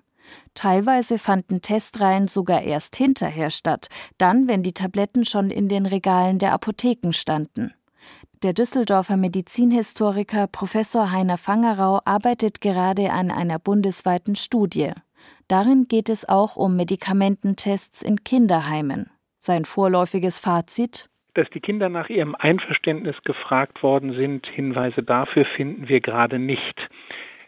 Teilweise 0.54 1.18
fanden 1.18 1.62
Testreihen 1.62 2.28
sogar 2.28 2.62
erst 2.62 2.96
hinterher 2.96 3.50
statt, 3.50 3.88
dann, 4.18 4.48
wenn 4.48 4.64
die 4.64 4.74
Tabletten 4.74 5.26
schon 5.26 5.50
in 5.52 5.68
den 5.68 5.86
Regalen 5.86 6.40
der 6.40 6.54
Apotheken 6.54 7.12
standen. 7.14 7.74
Der 8.44 8.54
Düsseldorfer 8.54 9.18
Medizinhistoriker 9.18 10.48
Professor 10.48 11.12
Heiner 11.12 11.38
Fangerau 11.38 12.02
arbeitet 12.04 12.62
gerade 12.62 13.12
an 13.12 13.32
einer 13.32 13.58
bundesweiten 13.58 14.36
Studie. 14.36 14.92
Darin 15.48 15.88
geht 15.88 16.10
es 16.10 16.28
auch 16.28 16.56
um 16.56 16.76
Medikamententests 16.76 18.02
in 18.02 18.24
Kinderheimen. 18.24 19.10
Sein 19.40 19.66
vorläufiges 19.66 20.40
Fazit 20.40 21.10
dass 21.34 21.50
die 21.50 21.62
Kinder 21.62 21.90
nach 21.90 22.10
ihrem 22.10 22.36
Einverständnis 22.36 23.24
gefragt 23.24 23.82
worden 23.82 24.14
sind, 24.14 24.48
Hinweise 24.48 25.04
dafür 25.04 25.46
finden 25.46 25.90
wir 25.90 26.00
gerade 26.00 26.40
nicht. 26.40 26.90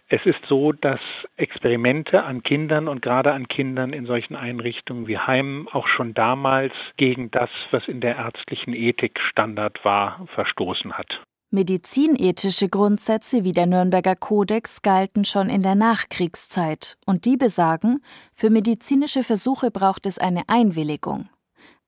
Es 0.08 0.24
ist 0.26 0.46
so, 0.48 0.72
dass 0.72 1.00
Experimente 1.36 2.24
an 2.24 2.44
Kindern 2.44 2.88
und 2.88 3.02
gerade 3.02 3.34
an 3.34 3.48
Kindern 3.48 3.92
in 3.92 4.06
solchen 4.06 4.36
Einrichtungen 4.36 5.08
wie 5.08 5.18
Heimen 5.18 5.68
auch 5.68 5.88
schon 5.88 6.14
damals 6.14 6.74
gegen 6.96 7.32
das, 7.32 7.50
was 7.72 7.88
in 7.88 8.02
der 8.02 8.18
ärztlichen 8.18 8.74
Ethik 8.74 9.20
Standard 9.20 9.84
war, 9.84 10.28
verstoßen 10.36 10.94
hat. 10.94 11.24
Medizinethische 11.50 12.70
Grundsätze 12.70 13.44
wie 13.44 13.52
der 13.52 13.66
Nürnberger 13.66 14.16
Kodex 14.16 14.84
galten 14.84 15.26
schon 15.26 15.50
in 15.50 15.64
der 15.64 15.76
Nachkriegszeit 15.76 16.98
und 17.06 17.26
die 17.26 17.38
besagen, 17.38 18.04
für 18.34 18.52
medizinische 18.52 19.24
Versuche 19.24 19.72
braucht 19.72 20.06
es 20.06 20.20
eine 20.20 20.44
Einwilligung. 20.48 21.30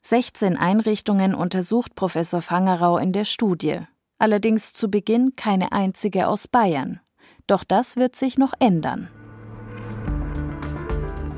16 0.01 0.58
Einrichtungen 0.58 1.36
untersucht 1.36 1.93
Professor 1.93 2.41
Fangerau 2.41 2.97
in 2.97 3.12
der 3.12 3.25
Studie, 3.25 3.82
allerdings 4.17 4.73
zu 4.73 4.89
Beginn 4.89 5.36
keine 5.36 5.71
einzige 5.71 6.27
aus 6.27 6.47
Bayern. 6.47 7.01
Doch 7.47 7.63
das 7.63 7.95
wird 7.95 8.15
sich 8.15 8.38
noch 8.38 8.53
ändern. 8.60 9.07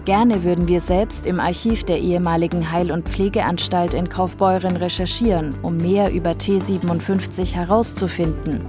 Gerne 0.05 0.43
würden 0.43 0.67
wir 0.67 0.81
selbst 0.81 1.27
im 1.27 1.39
Archiv 1.39 1.83
der 1.83 1.99
ehemaligen 1.99 2.71
Heil- 2.71 2.91
und 2.91 3.07
Pflegeanstalt 3.07 3.93
in 3.93 4.09
Kaufbeuren 4.09 4.75
recherchieren, 4.75 5.55
um 5.61 5.77
mehr 5.77 6.11
über 6.11 6.31
T57 6.31 7.53
herauszufinden. 7.53 8.65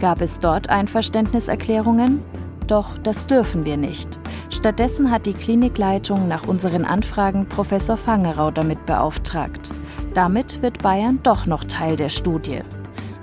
Gab 0.00 0.20
es 0.20 0.38
dort 0.38 0.68
Einverständniserklärungen? 0.68 2.20
Doch 2.66 2.98
das 2.98 3.26
dürfen 3.26 3.64
wir 3.64 3.78
nicht. 3.78 4.18
Stattdessen 4.50 5.10
hat 5.10 5.24
die 5.24 5.32
Klinikleitung 5.32 6.28
nach 6.28 6.46
unseren 6.46 6.84
Anfragen 6.84 7.48
Professor 7.48 7.96
Fangerau 7.96 8.50
damit 8.50 8.84
beauftragt. 8.84 9.70
Damit 10.12 10.60
wird 10.60 10.82
Bayern 10.82 11.20
doch 11.22 11.46
noch 11.46 11.64
Teil 11.64 11.96
der 11.96 12.10
Studie. 12.10 12.60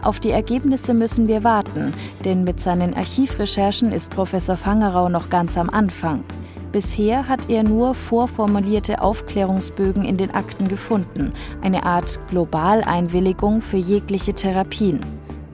Auf 0.02 0.20
die 0.20 0.32
Ergebnisse 0.32 0.94
müssen 0.94 1.28
wir 1.28 1.44
warten, 1.44 1.94
denn 2.24 2.44
mit 2.46 2.60
seinen 2.60 2.94
Archivrecherchen 2.94 3.92
ist 3.92 4.12
Professor 4.12 4.56
Fangerau 4.56 5.10
noch 5.10 5.30
ganz 5.30 5.58
am 5.58 5.70
Anfang. 5.70 6.24
Bisher 6.72 7.28
hat 7.28 7.50
er 7.50 7.64
nur 7.64 7.96
vorformulierte 7.96 9.02
Aufklärungsbögen 9.02 10.06
in 10.06 10.18
den 10.18 10.32
Akten 10.32 10.68
gefunden, 10.68 11.34
eine 11.62 11.84
Art 11.84 12.20
Globaleinwilligung 12.30 13.62
für 13.62 13.78
jegliche 13.78 14.34
Therapien. 14.34 15.02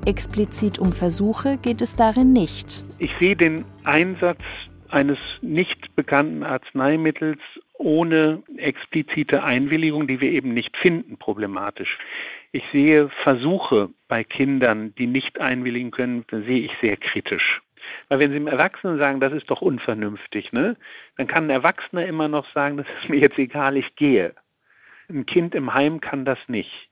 Explizit 0.06 0.78
um 0.78 0.92
Versuche 0.92 1.58
geht 1.58 1.82
es 1.82 1.96
darin 1.96 2.32
nicht. 2.32 2.84
Ich 3.00 3.12
sehe 3.18 3.36
den 3.36 3.66
Einsatz 3.84 4.42
eines 4.90 5.18
nicht 5.42 5.96
bekannten 5.96 6.44
Arzneimittels 6.44 7.40
ohne 7.78 8.44
explizite 8.58 9.44
Einwilligung, 9.44 10.08
die 10.08 10.22
wir 10.22 10.32
eben 10.32 10.54
nicht 10.54 10.78
finden, 10.78 11.18
problematisch. 11.18 11.98
Ich 12.52 12.64
sehe 12.72 13.10
Versuche 13.10 13.90
bei 14.08 14.24
Kindern, 14.24 14.96
die 14.96 15.08
nicht 15.08 15.42
einwilligen 15.42 15.92
können, 15.92 16.26
sehe 16.32 16.62
ich 16.62 16.78
sehr 16.80 16.98
kritisch. 16.98 17.62
Weil 18.10 18.20
wenn 18.20 18.32
Sie 18.32 18.38
einem 18.38 18.48
Erwachsenen 18.48 18.98
sagen, 18.98 19.20
das 19.20 19.34
ist 19.34 19.50
doch 19.50 19.62
unvernünftig, 19.62 20.54
ne, 20.54 20.76
dann 21.18 21.28
kann 21.28 21.46
ein 21.46 21.50
Erwachsener 21.52 22.06
immer 22.06 22.28
noch 22.28 22.52
sagen, 22.54 22.78
das 22.78 22.88
ist 23.02 23.10
mir 23.10 23.18
jetzt 23.18 23.38
egal, 23.38 23.78
ich 23.78 23.96
gehe. 23.96 24.34
Ein 25.10 25.26
Kind 25.26 25.54
im 25.54 25.74
Heim 25.74 26.02
kann 26.02 26.26
das 26.26 26.40
nicht. 26.48 26.90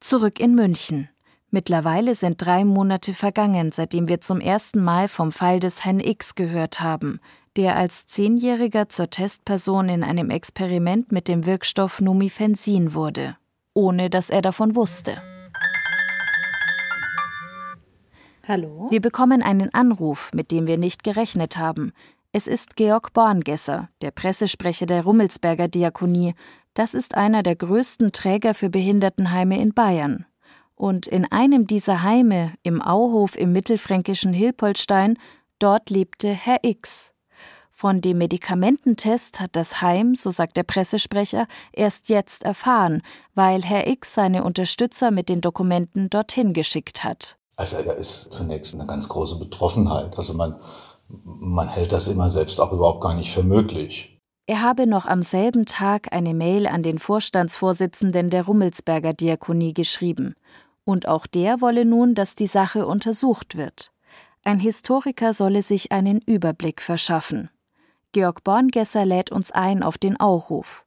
Zurück 0.00 0.40
in 0.40 0.54
München. 0.54 1.08
Mittlerweile 1.50 2.14
sind 2.14 2.44
drei 2.44 2.64
Monate 2.64 3.12
vergangen, 3.12 3.72
seitdem 3.72 4.08
wir 4.08 4.20
zum 4.20 4.40
ersten 4.40 4.82
Mal 4.82 5.08
vom 5.08 5.32
Fall 5.32 5.60
des 5.60 5.84
Herrn 5.84 6.00
X 6.00 6.34
gehört 6.34 6.80
haben, 6.80 7.20
der 7.56 7.76
als 7.76 8.06
Zehnjähriger 8.06 8.88
zur 8.88 9.10
Testperson 9.10 9.88
in 9.88 10.04
einem 10.04 10.30
Experiment 10.30 11.12
mit 11.12 11.28
dem 11.28 11.46
Wirkstoff 11.46 12.00
Numifensin 12.00 12.94
wurde 12.94 13.36
ohne 13.74 14.10
dass 14.10 14.30
er 14.30 14.42
davon 14.42 14.74
wusste. 14.74 15.22
Hallo? 18.46 18.88
Wir 18.90 19.00
bekommen 19.00 19.42
einen 19.42 19.72
Anruf, 19.72 20.30
mit 20.34 20.50
dem 20.50 20.66
wir 20.66 20.76
nicht 20.76 21.04
gerechnet 21.04 21.56
haben. 21.56 21.92
Es 22.32 22.46
ist 22.46 22.76
Georg 22.76 23.12
Borngesser, 23.12 23.88
der 24.00 24.10
Pressesprecher 24.10 24.86
der 24.86 25.04
Rummelsberger 25.04 25.68
Diakonie. 25.68 26.34
Das 26.74 26.94
ist 26.94 27.14
einer 27.14 27.42
der 27.42 27.56
größten 27.56 28.12
Träger 28.12 28.54
für 28.54 28.68
Behindertenheime 28.68 29.60
in 29.60 29.74
Bayern. 29.74 30.26
Und 30.74 31.06
in 31.06 31.30
einem 31.30 31.66
dieser 31.66 32.02
Heime, 32.02 32.54
im 32.62 32.82
Auhof 32.82 33.36
im 33.36 33.52
mittelfränkischen 33.52 34.32
Hilpoltstein, 34.32 35.18
dort 35.58 35.90
lebte 35.90 36.28
Herr 36.28 36.58
X. 36.62 37.11
Von 37.82 38.00
dem 38.00 38.18
Medikamententest 38.18 39.40
hat 39.40 39.56
das 39.56 39.82
Heim, 39.82 40.14
so 40.14 40.30
sagt 40.30 40.56
der 40.56 40.62
Pressesprecher, 40.62 41.48
erst 41.72 42.10
jetzt 42.10 42.44
erfahren, 42.44 43.02
weil 43.34 43.64
Herr 43.64 43.88
X 43.88 44.14
seine 44.14 44.44
Unterstützer 44.44 45.10
mit 45.10 45.28
den 45.28 45.40
Dokumenten 45.40 46.08
dorthin 46.08 46.52
geschickt 46.52 47.02
hat. 47.02 47.36
Also 47.56 47.78
da 47.84 47.90
ist 47.90 48.32
zunächst 48.32 48.76
eine 48.76 48.86
ganz 48.86 49.08
große 49.08 49.40
Betroffenheit. 49.40 50.16
Also 50.16 50.34
man, 50.34 50.60
man 51.24 51.68
hält 51.70 51.90
das 51.90 52.06
immer 52.06 52.28
selbst 52.28 52.60
auch 52.60 52.72
überhaupt 52.72 53.00
gar 53.00 53.14
nicht 53.14 53.32
für 53.32 53.42
möglich. 53.42 54.16
Er 54.46 54.62
habe 54.62 54.86
noch 54.86 55.06
am 55.06 55.22
selben 55.22 55.66
Tag 55.66 56.12
eine 56.12 56.34
Mail 56.34 56.68
an 56.68 56.84
den 56.84 57.00
Vorstandsvorsitzenden 57.00 58.30
der 58.30 58.44
Rummelsberger 58.44 59.12
Diakonie 59.12 59.74
geschrieben. 59.74 60.36
Und 60.84 61.08
auch 61.08 61.26
der 61.26 61.60
wolle 61.60 61.84
nun, 61.84 62.14
dass 62.14 62.36
die 62.36 62.46
Sache 62.46 62.86
untersucht 62.86 63.56
wird. 63.56 63.90
Ein 64.44 64.60
Historiker 64.60 65.32
solle 65.32 65.62
sich 65.62 65.90
einen 65.90 66.20
Überblick 66.20 66.80
verschaffen. 66.80 67.50
Georg 68.12 68.44
Borngesser 68.44 69.04
lädt 69.04 69.32
uns 69.32 69.50
ein 69.50 69.82
auf 69.82 69.98
den 69.98 70.20
Auhof. 70.20 70.84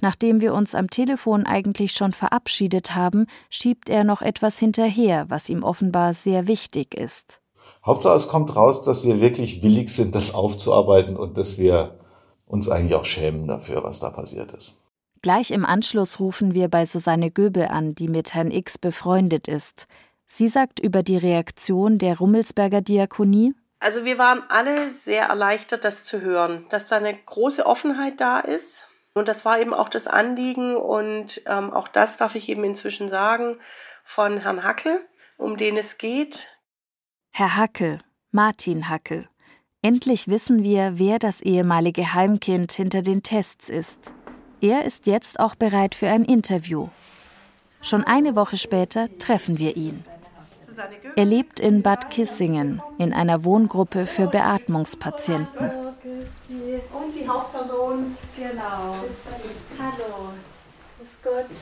Nachdem 0.00 0.40
wir 0.40 0.54
uns 0.54 0.74
am 0.74 0.90
Telefon 0.90 1.44
eigentlich 1.44 1.92
schon 1.92 2.12
verabschiedet 2.12 2.94
haben, 2.94 3.26
schiebt 3.50 3.90
er 3.90 4.04
noch 4.04 4.22
etwas 4.22 4.58
hinterher, 4.58 5.28
was 5.28 5.48
ihm 5.48 5.64
offenbar 5.64 6.14
sehr 6.14 6.46
wichtig 6.46 6.94
ist. 6.94 7.40
Hauptsache, 7.84 8.16
es 8.16 8.28
kommt 8.28 8.54
raus, 8.54 8.84
dass 8.84 9.04
wir 9.04 9.20
wirklich 9.20 9.62
willig 9.62 9.92
sind, 9.92 10.14
das 10.14 10.34
aufzuarbeiten 10.34 11.16
und 11.16 11.36
dass 11.36 11.58
wir 11.58 11.98
uns 12.46 12.68
eigentlich 12.68 12.94
auch 12.94 13.04
schämen 13.04 13.48
dafür, 13.48 13.82
was 13.82 13.98
da 13.98 14.10
passiert 14.10 14.52
ist. 14.52 14.84
Gleich 15.20 15.50
im 15.50 15.64
Anschluss 15.64 16.20
rufen 16.20 16.54
wir 16.54 16.68
bei 16.68 16.86
Susanne 16.86 17.32
Göbel 17.32 17.66
an, 17.66 17.96
die 17.96 18.08
mit 18.08 18.34
Herrn 18.34 18.52
X 18.52 18.78
befreundet 18.78 19.48
ist. 19.48 19.88
Sie 20.26 20.48
sagt 20.48 20.78
über 20.78 21.02
die 21.02 21.16
Reaktion 21.16 21.98
der 21.98 22.18
Rummelsberger 22.18 22.82
Diakonie. 22.82 23.54
Also 23.80 24.04
wir 24.04 24.18
waren 24.18 24.42
alle 24.48 24.90
sehr 24.90 25.26
erleichtert, 25.26 25.84
das 25.84 26.02
zu 26.02 26.20
hören, 26.20 26.66
dass 26.68 26.88
da 26.88 26.96
eine 26.96 27.14
große 27.14 27.64
Offenheit 27.64 28.20
da 28.20 28.40
ist 28.40 28.86
und 29.14 29.28
das 29.28 29.44
war 29.44 29.60
eben 29.60 29.74
auch 29.74 29.88
das 29.88 30.06
Anliegen 30.06 30.76
und 30.76 31.42
ähm, 31.46 31.72
auch 31.72 31.88
das 31.88 32.16
darf 32.16 32.34
ich 32.34 32.48
eben 32.48 32.64
inzwischen 32.64 33.08
sagen 33.08 33.56
von 34.04 34.38
Herrn 34.38 34.64
Hackel, 34.64 35.00
um 35.36 35.56
den 35.56 35.76
es 35.76 35.98
geht. 35.98 36.48
Herr 37.30 37.56
Hackel, 37.56 38.00
Martin 38.30 38.88
Hackel. 38.88 39.28
Endlich 39.80 40.26
wissen 40.26 40.64
wir, 40.64 40.98
wer 40.98 41.18
das 41.18 41.40
ehemalige 41.40 42.14
Heimkind 42.14 42.72
hinter 42.72 43.02
den 43.02 43.22
Tests 43.22 43.68
ist. 43.68 44.12
Er 44.60 44.84
ist 44.84 45.06
jetzt 45.06 45.38
auch 45.38 45.54
bereit 45.54 45.94
für 45.94 46.08
ein 46.08 46.24
Interview. 46.24 46.88
Schon 47.80 48.02
eine 48.02 48.34
Woche 48.34 48.56
später 48.56 49.08
treffen 49.18 49.58
wir 49.58 49.76
ihn. 49.76 50.04
Er 51.16 51.24
lebt 51.24 51.60
in 51.60 51.82
Bad 51.82 52.10
Kissingen 52.10 52.82
in 52.98 53.12
einer 53.12 53.44
Wohngruppe 53.44 54.06
für 54.06 54.26
Beatmungspatienten. 54.26 55.70
Und 55.70 57.14
die 57.14 57.28
Hauptperson. 57.28 58.16
Genau. 58.36 58.94
Hallo. 59.78 60.32
Ist 61.02 61.22
gut. 61.22 61.56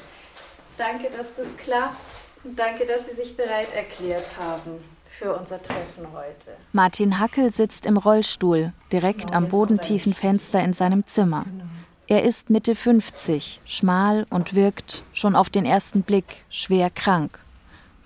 Danke, 0.79 1.09
dass 1.17 1.35
das 1.37 1.57
klappt. 1.57 2.31
Und 2.45 2.59
danke, 2.59 2.87
dass 2.87 3.07
Sie 3.09 3.15
sich 3.15 3.37
bereit 3.37 3.75
erklärt 3.75 4.39
haben 4.39 4.79
für 5.19 5.35
unser 5.35 5.63
Treffen 5.63 6.07
heute. 6.13 6.57
Martin 6.73 7.19
Hackel 7.19 7.51
sitzt 7.51 7.87
im 7.87 7.97
Rollstuhl, 7.97 8.73
direkt 8.93 9.33
am 9.33 9.49
bodentiefen 9.49 10.13
Fenster 10.13 10.63
in 10.63 10.75
seinem 10.75 11.07
Zimmer. 11.07 11.47
Er 12.07 12.23
ist 12.23 12.51
Mitte 12.51 12.75
50, 12.75 13.61
schmal 13.65 14.27
und 14.31 14.55
wirkt, 14.55 15.03
schon 15.13 15.35
auf 15.35 15.51
den 15.51 15.65
ersten 15.65 16.03
Blick, 16.03 16.45
schwer 16.51 16.91
krank. 16.91 17.41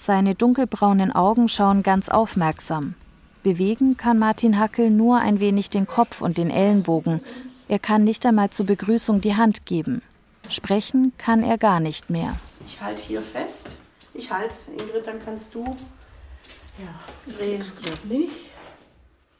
Seine 0.00 0.34
dunkelbraunen 0.34 1.12
Augen 1.12 1.46
schauen 1.46 1.82
ganz 1.82 2.08
aufmerksam. 2.08 2.94
Bewegen 3.42 3.98
kann 3.98 4.18
Martin 4.18 4.58
Hackel 4.58 4.88
nur 4.88 5.18
ein 5.18 5.40
wenig 5.40 5.68
den 5.68 5.86
Kopf 5.86 6.22
und 6.22 6.38
den 6.38 6.48
Ellenbogen. 6.48 7.20
Er 7.68 7.78
kann 7.78 8.04
nicht 8.04 8.24
einmal 8.24 8.48
zur 8.48 8.64
Begrüßung 8.64 9.20
die 9.20 9.36
Hand 9.36 9.66
geben. 9.66 10.00
Sprechen 10.48 11.12
kann 11.18 11.42
er 11.42 11.58
gar 11.58 11.80
nicht 11.80 12.08
mehr. 12.08 12.34
Ich 12.66 12.80
halte 12.80 13.02
hier 13.02 13.20
fest. 13.20 13.76
Ich 14.14 14.32
halte 14.32 14.54
Ingrid, 14.72 15.06
dann 15.06 15.22
kannst 15.22 15.54
du 15.54 15.64
ja, 15.64 17.34
drehen. 17.36 17.62
Nicht. 18.08 18.32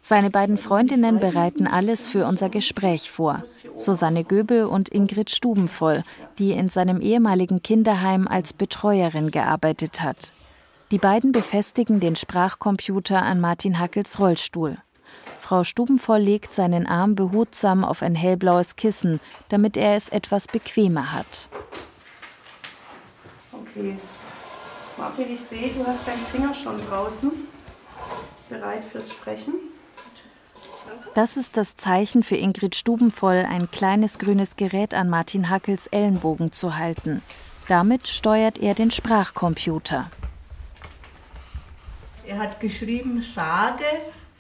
Seine 0.03 0.29
beiden 0.29 0.59
Freundinnen 0.59 1.21
bereiten 1.21 1.67
alles 1.69 2.07
für 2.07 2.27
unser 2.27 2.51
Gespräch 2.51 3.11
vor. 3.11 3.45
Susanne 3.77 4.25
Göbel 4.25 4.67
und 4.67 4.91
Ingrid 4.91 5.31
Stubenvoll, 5.31 6.03
die 6.39 6.53
in 6.53 6.69
seinem 6.69 7.01
ehemaligen 7.01 7.63
Kinderheim 7.63 8.29
als 8.29 8.53
Betreuerin 8.53 9.31
gearbeitet 9.31 10.03
hat. 10.03 10.35
Die 10.91 10.99
beiden 10.99 11.31
befestigen 11.31 12.01
den 12.01 12.17
Sprachcomputer 12.17 13.23
an 13.23 13.41
Martin 13.41 13.79
Hackels 13.79 14.19
Rollstuhl. 14.19 14.77
Frau 15.41 15.63
Stubenvoll 15.63 16.19
legt 16.19 16.53
seinen 16.53 16.87
Arm 16.87 17.15
behutsam 17.15 17.85
auf 17.85 18.03
ein 18.03 18.17
hellblaues 18.17 18.75
Kissen, 18.75 19.21
damit 19.49 19.77
er 19.77 19.95
es 19.95 20.09
etwas 20.09 20.49
bequemer 20.49 21.13
hat. 21.13 21.49
Okay. 23.53 23.97
Martin, 24.97 25.33
ich 25.33 25.41
sehe, 25.41 25.71
du 25.71 25.87
hast 25.87 26.07
deinen 26.07 26.25
Finger 26.27 26.55
schon 26.55 26.85
draußen. 26.89 27.31
Bereit 28.49 28.85
fürs 28.85 29.13
Sprechen? 29.13 29.55
Das 31.15 31.37
ist 31.37 31.57
das 31.57 31.77
Zeichen 31.77 32.25
für 32.25 32.37
Ingrid 32.37 32.75
Stubenvoll, 32.75 33.47
ein 33.49 33.71
kleines 33.71 34.19
grünes 34.19 34.57
Gerät 34.57 34.93
an 34.93 35.09
Martin 35.09 35.51
Hackels 35.51 35.87
Ellenbogen 35.87 36.51
zu 36.51 36.77
halten. 36.77 37.23
Damit 37.69 38.09
steuert 38.09 38.59
er 38.59 38.75
den 38.75 38.91
Sprachcomputer. 38.91 40.11
Er 42.31 42.39
hat 42.39 42.61
geschrieben, 42.61 43.23
sage, 43.23 43.83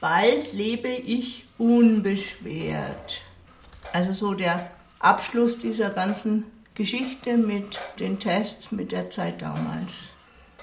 bald 0.01 0.53
lebe 0.53 0.87
ich 0.91 1.49
unbeschwert. 1.59 3.21
Also 3.93 4.13
so 4.13 4.33
der 4.33 4.71
Abschluss 5.01 5.59
dieser 5.59 5.91
ganzen 5.91 6.45
Geschichte 6.77 7.37
mit 7.37 7.81
den 7.99 8.21
Tests, 8.21 8.71
mit 8.71 8.93
der 8.93 9.11
Zeit 9.11 9.43
damals. 9.43 9.93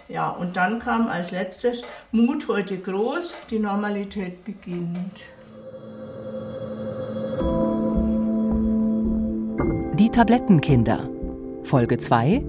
Ja, 0.07 0.29
und 0.29 0.55
dann 0.55 0.79
kam 0.79 1.09
als 1.09 1.31
letztes 1.31 1.81
Mut 2.13 2.47
heute 2.47 2.77
groß, 2.77 3.35
die 3.49 3.59
Normalität 3.59 4.45
beginnt. 4.45 5.19
Die 9.99 10.09
Tablettenkinder. 10.09 11.09
Folge 11.63 11.97
2 11.97 12.41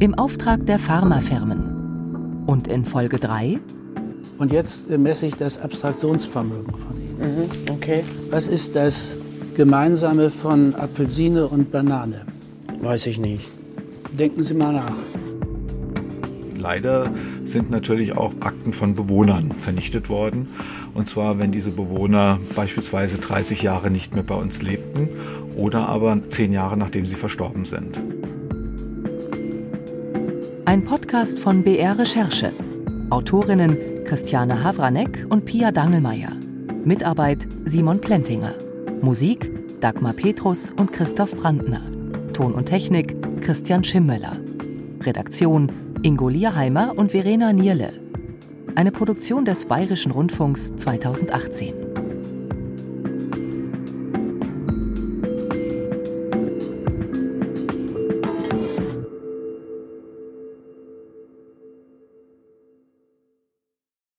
im 0.00 0.14
Auftrag 0.14 0.66
der 0.66 0.78
Pharmafirmen. 0.78 2.44
Und 2.46 2.68
in 2.68 2.84
Folge 2.84 3.18
3 3.18 3.60
und 4.38 4.52
jetzt 4.52 4.90
messe 4.90 5.26
ich 5.26 5.34
das 5.34 5.58
Abstraktionsvermögen 5.58 6.74
von 6.74 6.96
Ihnen. 6.96 7.36
Mhm, 7.36 7.72
okay. 7.72 8.04
Was 8.30 8.46
ist 8.46 8.76
das 8.76 9.14
Gemeinsame 9.56 10.30
von 10.30 10.74
Apfelsine 10.74 11.46
und 11.46 11.70
Banane? 11.70 12.22
Weiß 12.80 13.06
ich 13.06 13.18
nicht. 13.18 13.48
Denken 14.18 14.42
Sie 14.42 14.54
mal 14.54 14.72
nach. 14.72 14.96
Leider 16.58 17.12
sind 17.44 17.70
natürlich 17.70 18.16
auch 18.16 18.32
Akten 18.40 18.72
von 18.72 18.94
Bewohnern 18.94 19.52
vernichtet 19.52 20.08
worden. 20.08 20.48
Und 20.94 21.08
zwar, 21.08 21.38
wenn 21.38 21.52
diese 21.52 21.70
Bewohner 21.70 22.38
beispielsweise 22.54 23.18
30 23.18 23.62
Jahre 23.62 23.90
nicht 23.90 24.14
mehr 24.14 24.24
bei 24.24 24.34
uns 24.34 24.62
lebten 24.62 25.08
oder 25.56 25.88
aber 25.88 26.18
10 26.28 26.52
Jahre 26.52 26.76
nachdem 26.76 27.06
sie 27.06 27.14
verstorben 27.14 27.64
sind. 27.64 28.00
Ein 30.64 30.84
Podcast 30.84 31.38
von 31.38 31.62
BR 31.62 31.98
Recherche. 31.98 32.52
Autorinnen 33.10 33.95
Christiane 34.06 34.62
Havranek 34.62 35.26
und 35.30 35.46
Pia 35.46 35.72
Dangelmeier. 35.72 36.30
Mitarbeit 36.84 37.48
Simon 37.64 38.00
Plentinger. 38.00 38.54
Musik 39.02 39.50
Dagmar 39.80 40.12
Petrus 40.12 40.70
und 40.70 40.92
Christoph 40.92 41.34
Brandner. 41.34 41.82
Ton 42.32 42.52
und 42.52 42.66
Technik 42.66 43.16
Christian 43.40 43.82
Schimmöller. 43.82 44.36
Redaktion 45.02 45.72
Ingo 46.02 46.28
Lierheimer 46.28 46.96
und 46.96 47.10
Verena 47.10 47.52
Nierle. 47.52 47.94
Eine 48.76 48.92
Produktion 48.92 49.44
des 49.44 49.64
Bayerischen 49.64 50.12
Rundfunks 50.12 50.76
2018. 50.76 51.85